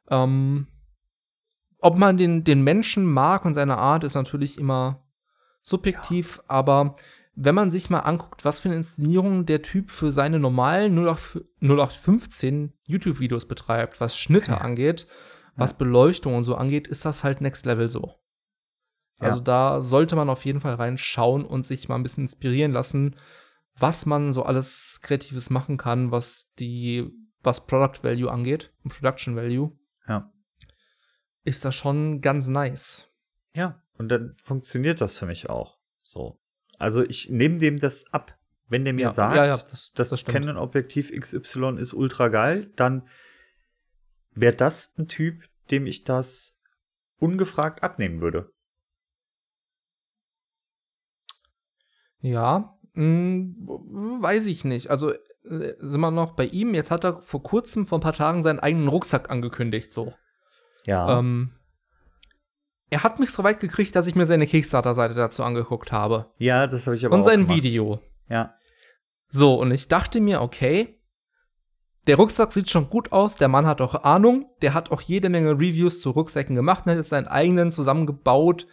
[0.09, 0.69] Ähm,
[1.81, 5.05] ob man den, den Menschen mag und seine Art, ist natürlich immer
[5.63, 6.45] subjektiv, ja.
[6.49, 6.97] aber
[7.41, 12.73] wenn man sich mal anguckt, was für eine Inszenierung der Typ für seine normalen 0815
[12.85, 14.59] YouTube-Videos betreibt, was Schnitte ja.
[14.59, 15.07] angeht,
[15.55, 15.79] was ja.
[15.79, 18.17] Beleuchtung und so angeht, ist das halt Next Level so.
[19.21, 19.29] Ja.
[19.29, 23.15] Also da sollte man auf jeden Fall reinschauen und sich mal ein bisschen inspirieren lassen,
[23.79, 27.09] was man so alles Kreatives machen kann, was die,
[27.45, 29.79] was Product Value angeht und Production Value.
[30.09, 30.33] Ja.
[31.45, 33.09] Ist das schon ganz nice.
[33.55, 35.79] Ja, und dann funktioniert das für mich auch.
[36.03, 36.41] So.
[36.79, 38.37] Also ich nehme dem das ab.
[38.69, 42.71] Wenn der mir ja, sagt, ja, ja, das, das, das Canon-Objektiv XY ist ultra geil,
[42.77, 43.09] dann
[44.33, 46.55] wäre das ein Typ, dem ich das
[47.19, 48.53] ungefragt abnehmen würde.
[52.21, 54.91] Ja, mh, hm, weiß ich nicht.
[54.91, 56.75] Also äh, sind wir noch bei ihm.
[56.75, 60.15] Jetzt hat er vor kurzem, vor ein paar Tagen, seinen eigenen Rucksack angekündigt, so.
[60.85, 61.19] Ja.
[61.19, 61.58] Ähm,
[62.91, 66.27] er hat mich so weit gekriegt, dass ich mir seine Kickstarter-Seite dazu angeguckt habe.
[66.39, 67.57] ja, das habe ich aber Und sein gemacht.
[67.57, 68.01] Video.
[68.29, 68.55] Ja.
[69.29, 70.99] So, und ich dachte mir, okay,
[72.07, 75.29] der Rucksack sieht schon gut aus, der Mann hat auch Ahnung, der hat auch jede
[75.29, 78.67] Menge Reviews zu Rucksäcken gemacht, hat jetzt seinen eigenen zusammengebaut.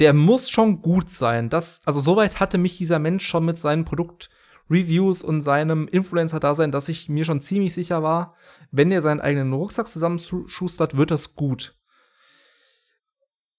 [0.00, 1.48] Der muss schon gut sein.
[1.48, 6.88] Das, also soweit hatte mich dieser Mensch schon mit seinen Produktreviews und seinem Influencer-Dasein, dass
[6.88, 8.34] ich mir schon ziemlich sicher war,
[8.72, 11.77] wenn er seinen eigenen Rucksack zusammenschustert, wird das gut.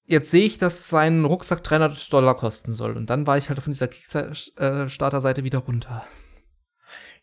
[0.09, 2.97] Jetzt sehe ich, dass sein Rucksack 300 Dollar kosten soll.
[2.97, 6.03] Und dann war ich halt von dieser Kickstarter-Seite wieder runter.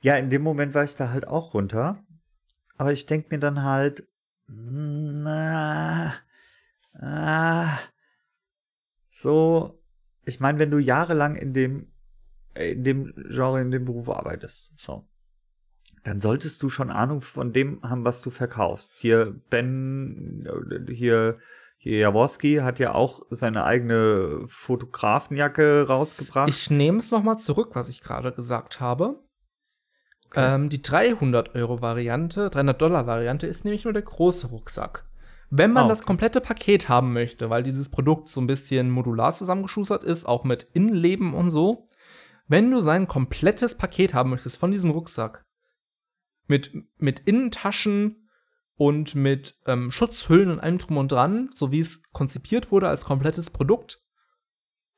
[0.02, 2.00] Ja, in dem Moment war ich da halt auch runter.
[2.78, 4.06] Aber ich denke mir dann halt,
[4.46, 6.14] na,
[6.92, 7.76] ah,
[9.10, 9.82] so,
[10.24, 11.90] ich meine, wenn du jahrelang in dem,
[12.54, 15.08] äh, in dem Genre, in dem Beruf arbeitest, so,
[16.04, 18.94] dann solltest du schon Ahnung von dem haben, was du verkaufst.
[18.94, 21.40] Hier Ben, äh, hier, hier
[21.94, 26.48] Jaworski hat ja auch seine eigene Fotografenjacke rausgebracht.
[26.48, 29.22] Ich nehme es nochmal zurück, was ich gerade gesagt habe.
[30.34, 35.08] Ähm, die 300-Euro-Variante, 300-Dollar-Variante ist nämlich nur der große Rucksack.
[35.48, 36.06] Wenn man das okay.
[36.08, 40.64] komplette Paket haben möchte, weil dieses Produkt so ein bisschen modular zusammengeschustert ist, auch mit
[40.72, 41.86] Innenleben und so,
[42.48, 45.44] wenn du sein komplettes Paket haben möchtest von diesem Rucksack,
[46.48, 48.25] mit, mit Innentaschen
[48.76, 53.04] und mit ähm, Schutzhüllen und allem drum und dran, so wie es konzipiert wurde als
[53.04, 54.00] komplettes Produkt,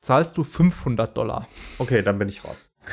[0.01, 1.47] zahlst du 500 Dollar.
[1.77, 2.69] okay, dann bin ich raus.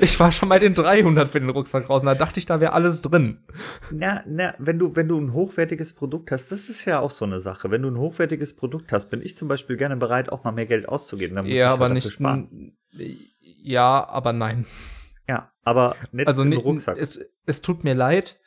[0.00, 2.58] Ich war schon bei den 300 für den Rucksack raus und da dachte ich, da
[2.58, 3.44] wäre alles drin.
[3.92, 7.24] Na, na, wenn du, wenn du ein hochwertiges Produkt hast, das ist ja auch so
[7.24, 7.70] eine Sache.
[7.70, 10.66] Wenn du ein hochwertiges Produkt hast, bin ich zum Beispiel gerne bereit, auch mal mehr
[10.66, 11.36] Geld auszugeben.
[11.36, 12.10] Dann muss ich Ja, halt aber nicht.
[12.10, 12.76] sparen.
[13.38, 14.66] Ja, aber nein.
[15.28, 16.96] Ja, aber nicht Also im nicht, Rucksack.
[16.98, 18.40] es, es tut mir leid.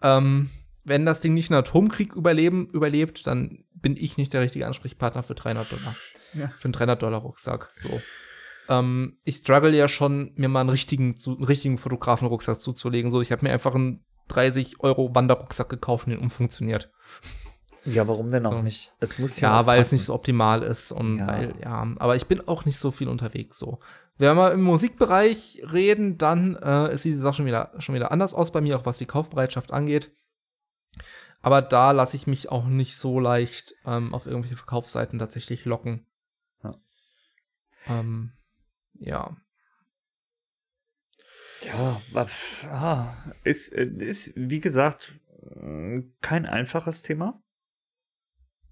[0.00, 0.48] Ähm,
[0.88, 5.22] wenn das Ding nicht einen Atomkrieg überleben, überlebt, dann bin ich nicht der richtige Ansprechpartner
[5.22, 5.96] für 300 Dollar.
[6.34, 6.48] Ja.
[6.58, 7.70] Für einen 300 Dollar Rucksack.
[7.72, 8.00] So.
[8.68, 13.10] Ähm, ich struggle ja schon, mir mal einen richtigen, zu, einen richtigen Fotografen-Rucksack zuzulegen.
[13.10, 16.90] So, ich habe mir einfach einen 30 Euro Wanderrucksack gekauft und den umfunktioniert.
[17.84, 18.62] ja, warum denn auch So.
[18.62, 18.92] nicht?
[19.00, 19.94] Es muss ja, Ja, weil es passen.
[19.96, 21.26] nicht so optimal ist und Ja.
[21.28, 23.78] weil, ja, aber ich bin auch nicht so viel unterwegs so.
[24.18, 28.34] Wenn wir im Musikbereich reden, dann äh, ist die Sache schon wieder, schon wieder anders
[28.34, 30.10] aus bei mir, auch was die Kaufbereitschaft angeht.
[31.40, 36.06] Aber da lasse ich mich auch nicht so leicht ähm, auf irgendwelche Verkaufsseiten tatsächlich locken.
[36.64, 36.80] Ja.
[37.86, 38.32] Ähm,
[38.94, 39.36] ja.
[41.62, 47.42] Ja, was, ah, ist, äh, ist, wie gesagt, äh, kein einfaches Thema.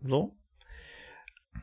[0.00, 0.36] So.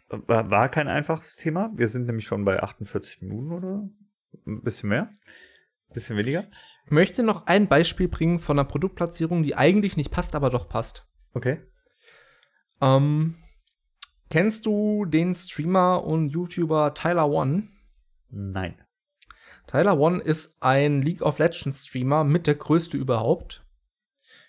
[0.10, 1.72] War, war kein einfaches Thema.
[1.76, 3.90] Wir sind nämlich schon bei 48 Minuten oder
[4.46, 5.12] ein bisschen mehr.
[5.94, 6.46] Bisschen weniger.
[6.86, 10.68] Ich möchte noch ein Beispiel bringen von einer Produktplatzierung, die eigentlich nicht passt, aber doch
[10.68, 11.08] passt.
[11.34, 11.62] Okay.
[12.82, 13.36] Ähm,
[14.30, 17.70] kennst du den Streamer und YouTuber Tyler One?
[18.30, 18.84] Nein.
[19.68, 23.66] Tyler One ist ein League of Legends Streamer mit der größte überhaupt.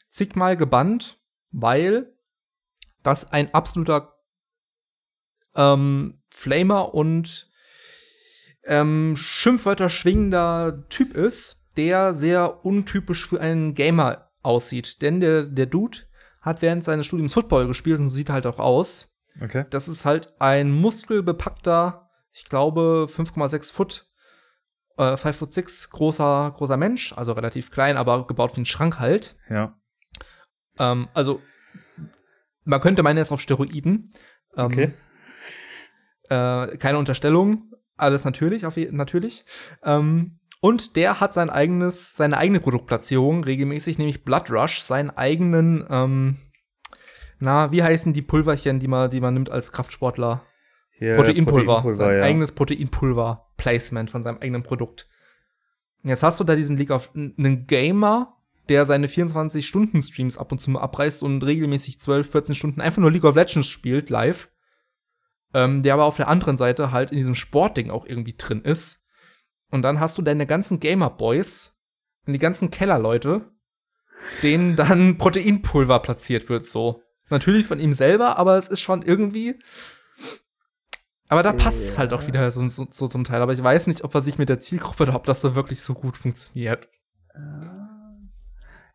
[0.09, 1.21] Zigmal gebannt,
[1.51, 2.17] weil
[3.03, 4.19] das ein absoluter
[5.55, 7.51] ähm, Flamer und
[8.67, 15.03] ähm, Schimpfwörter schwingender Typ ist, der sehr untypisch für einen Gamer aussieht.
[15.03, 15.99] Denn der, der Dude
[16.41, 19.17] hat während seines Studiums Football gespielt und sieht halt auch aus.
[19.41, 19.65] Okay.
[19.71, 24.07] Das ist halt ein muskelbepackter, ich glaube 5,6 Foot,
[24.97, 29.01] äh, 5 Foot 6 großer, großer Mensch, also relativ klein, aber gebaut wie ein Schrank
[29.01, 29.37] halt.
[29.51, 29.77] Ja.
[30.79, 31.41] Ähm, also,
[32.65, 34.13] man könnte meinen, er ist auf Steroiden.
[34.57, 34.95] Ähm, Okay.
[36.31, 39.45] Äh, keine Unterstellung, alles natürlich, auf natürlich.
[39.83, 45.87] Ähm, und der hat sein eigenes, seine eigene Produktplatzierung regelmäßig, nämlich Blood Rush, seinen eigenen,
[45.91, 46.37] ähm,
[47.39, 50.43] na, wie heißen die Pulverchen, die man, die man nimmt als Kraftsportler?
[50.91, 51.93] Hier, Proteinpulver.
[51.93, 52.23] sein ja.
[52.23, 55.09] eigenes Proteinpulver-Placement von seinem eigenen Produkt.
[56.03, 58.37] Jetzt hast du da diesen League auf einen Gamer,
[58.69, 63.11] der seine 24-Stunden-Streams ab und zu mal abreißt und regelmäßig 12, 14 Stunden einfach nur
[63.11, 64.49] League of Legends spielt, live.
[65.55, 69.05] Ähm, der aber auf der anderen Seite halt in diesem Sportding auch irgendwie drin ist.
[69.71, 71.79] Und dann hast du deine ganzen Gamer-Boys
[72.27, 73.51] und die ganzen Kellerleute,
[74.43, 77.03] denen dann Proteinpulver platziert wird, so.
[77.31, 79.59] Natürlich von ihm selber, aber es ist schon irgendwie.
[81.29, 82.01] Aber da passt es Ja.
[82.01, 83.41] halt auch wieder so, so, so zum Teil.
[83.41, 85.81] Aber ich weiß nicht, ob er sich mit der Zielgruppe oder ob das so wirklich
[85.81, 86.87] so gut funktioniert.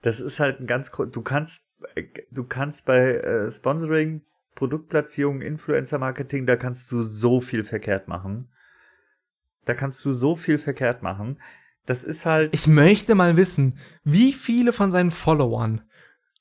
[0.01, 4.21] Das ist halt ein ganz du kannst äh, du kannst bei äh, Sponsoring,
[4.59, 8.51] Produktplatzierung, Influencer Marketing, da kannst du so viel verkehrt machen.
[9.63, 11.41] Da kannst du so viel verkehrt machen.
[11.85, 12.53] das ist halt.
[12.53, 15.81] Ich möchte mal wissen, wie viele von seinen Followern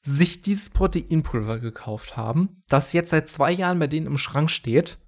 [0.02, 4.98] sich dieses Proteinpulver gekauft haben, das jetzt seit zwei Jahren bei denen im Schrank steht.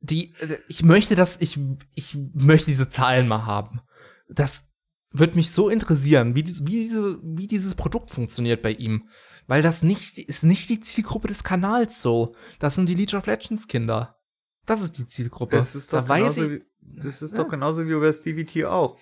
[0.00, 1.60] Die, äh, ich möchte das, ich,
[1.94, 3.82] ich möchte diese Zahlen mal haben.
[4.28, 4.72] Das
[5.10, 9.08] wird mich so interessieren, wie, wie, diese, wie dieses Produkt funktioniert bei ihm.
[9.46, 12.34] Weil das nicht, ist nicht die Zielgruppe des Kanals so.
[12.58, 14.18] Das sind die League of Legends Kinder.
[14.66, 15.56] Das ist die Zielgruppe.
[15.56, 18.44] Das ist doch, da weiß genauso, ich, wie, das ist doch genauso wie bei Stevie
[18.46, 18.98] T auch.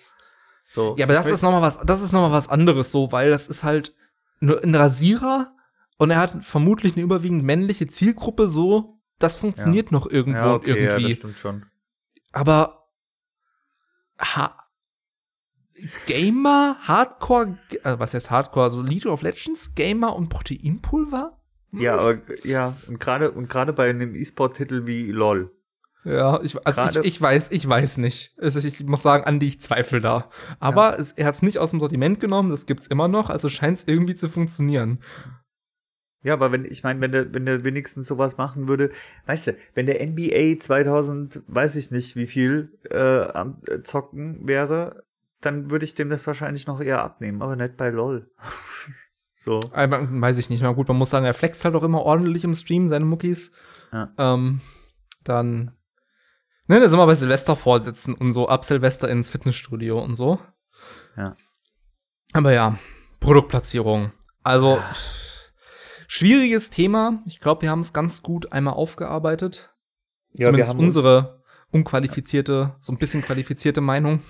[0.67, 3.11] So, Ja, aber das ist noch mal was, das ist noch mal was anderes so,
[3.11, 3.95] weil das ist halt
[4.39, 5.55] nur ein Rasierer
[5.97, 8.97] und er hat vermutlich eine überwiegend männliche Zielgruppe so.
[9.19, 11.09] Das funktioniert noch irgendwo ja, okay, Ja, irgendwie.
[11.09, 11.65] das stimmt schon.
[12.31, 12.87] aber
[14.19, 14.57] ha
[16.05, 18.65] Gamer, Hardcore, äh, was heißt Hardcore?
[18.65, 21.37] Also League of Legends, Gamer und Proteinpulver?
[21.71, 21.79] Hm.
[21.79, 25.51] Ja, aber ja, und gerade und gerade bei einem E-Sport-Titel wie LOL.
[26.03, 28.35] Ja, ich, also ich, ich weiß, ich weiß nicht.
[28.39, 30.29] Ich muss sagen, Andi, ich zweifle da.
[30.59, 33.49] Aber es, er hat es nicht aus dem Sortiment genommen, das gibt's immer noch, also
[33.49, 34.99] scheint es irgendwie zu funktionieren.
[36.23, 38.91] Ja, aber wenn, ich meine, wenn der, wenn der wenigstens sowas machen würde,
[39.25, 44.47] weißt du, wenn der NBA 2000, weiß ich nicht wie viel, äh, am äh, Zocken
[44.47, 45.03] wäre,
[45.41, 48.31] dann würde ich dem das wahrscheinlich noch eher abnehmen, aber nicht bei LOL.
[49.35, 49.59] so.
[49.73, 50.61] Aber, weiß ich nicht.
[50.61, 53.51] Na gut, man muss sagen, er flext halt auch immer ordentlich im Stream, seine Muckis.
[53.91, 54.13] Ja.
[54.17, 54.61] Ähm,
[55.23, 55.75] dann,
[56.67, 60.39] ne, da sind wir bei Silvester vorsitzen und so, ab Silvester ins Fitnessstudio und so.
[61.17, 61.35] Ja.
[62.33, 62.77] Aber ja,
[63.19, 64.11] Produktplatzierung.
[64.43, 64.81] Also,
[66.07, 67.21] schwieriges Thema.
[67.25, 69.73] Ich glaube, wir haben es ganz gut einmal aufgearbeitet.
[70.33, 74.21] Ja, Zumindest uns- unsere unqualifizierte, so ein bisschen qualifizierte Meinung.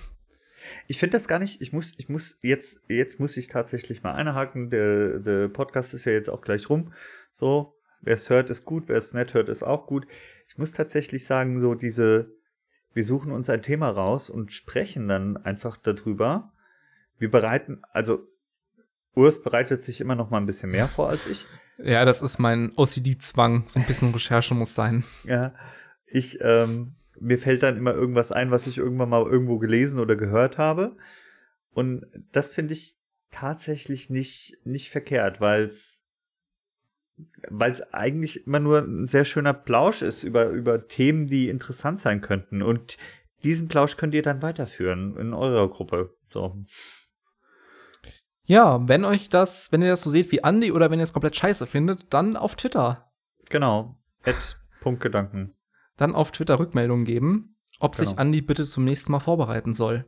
[0.86, 4.12] Ich finde das gar nicht, ich muss, ich muss, jetzt, jetzt muss ich tatsächlich mal
[4.12, 6.92] einhaken, der, der Podcast ist ja jetzt auch gleich rum.
[7.30, 10.06] So, wer es hört, ist gut, wer es nicht hört, ist auch gut.
[10.48, 12.34] Ich muss tatsächlich sagen, so diese,
[12.92, 16.52] wir suchen uns ein Thema raus und sprechen dann einfach darüber.
[17.18, 18.26] Wir bereiten, also
[19.14, 21.46] Urs bereitet sich immer noch mal ein bisschen mehr vor als ich.
[21.78, 23.64] Ja, das ist mein OCD-Zwang.
[23.66, 25.04] So ein bisschen Recherche muss sein.
[25.24, 25.54] Ja,
[26.06, 30.16] ich, ähm, mir fällt dann immer irgendwas ein, was ich irgendwann mal irgendwo gelesen oder
[30.16, 30.96] gehört habe.
[31.72, 32.96] Und das finde ich
[33.30, 36.02] tatsächlich nicht, nicht verkehrt, weil es
[37.50, 41.98] weil es eigentlich immer nur ein sehr schöner Plausch ist über, über Themen, die interessant
[41.98, 42.62] sein könnten.
[42.62, 42.96] Und
[43.44, 46.14] diesen Plausch könnt ihr dann weiterführen in eurer Gruppe.
[46.32, 46.56] So.
[48.44, 51.12] Ja, wenn euch das, wenn ihr das so seht wie Andy oder wenn ihr es
[51.12, 53.08] komplett scheiße findet, dann auf Twitter.
[53.50, 53.98] Genau.
[54.80, 55.54] Punktgedanken.
[56.02, 58.20] Dann auf Twitter Rückmeldungen geben, ob sich Genau.
[58.22, 60.04] Andy bitte zum nächsten Mal vorbereiten soll.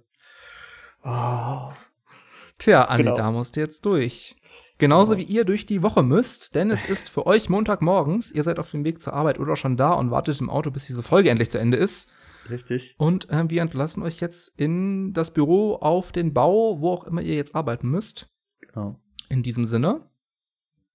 [2.59, 3.17] Tja, Andi, Genau.
[3.17, 4.35] da musst du jetzt durch.
[4.79, 5.29] Genauso Genau.
[5.29, 8.73] wie ihr durch die Woche müsst, denn es ist für euch Montagmorgens, ihr seid auf
[8.73, 11.53] dem Weg zur Arbeit oder schon da und wartet im Auto, bis diese Folge endlich
[11.53, 12.11] zu Ende ist.
[12.51, 12.97] Richtig.
[12.99, 17.23] Und äh, wir entlassen euch jetzt in das Büro, auf den Bau, wo auch immer
[17.23, 18.29] ihr jetzt arbeiten müsst.
[18.59, 19.01] Genau.
[19.29, 20.11] In diesem Sinne,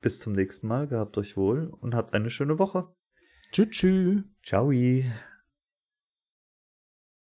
[0.02, 0.88] Bis zum nächsten Mal.
[0.88, 2.88] Gehabt euch wohl und habt eine schöne Woche.
[3.52, 3.70] Tschüss.
[3.70, 4.24] tschüss.
[4.44, 4.72] Ciao.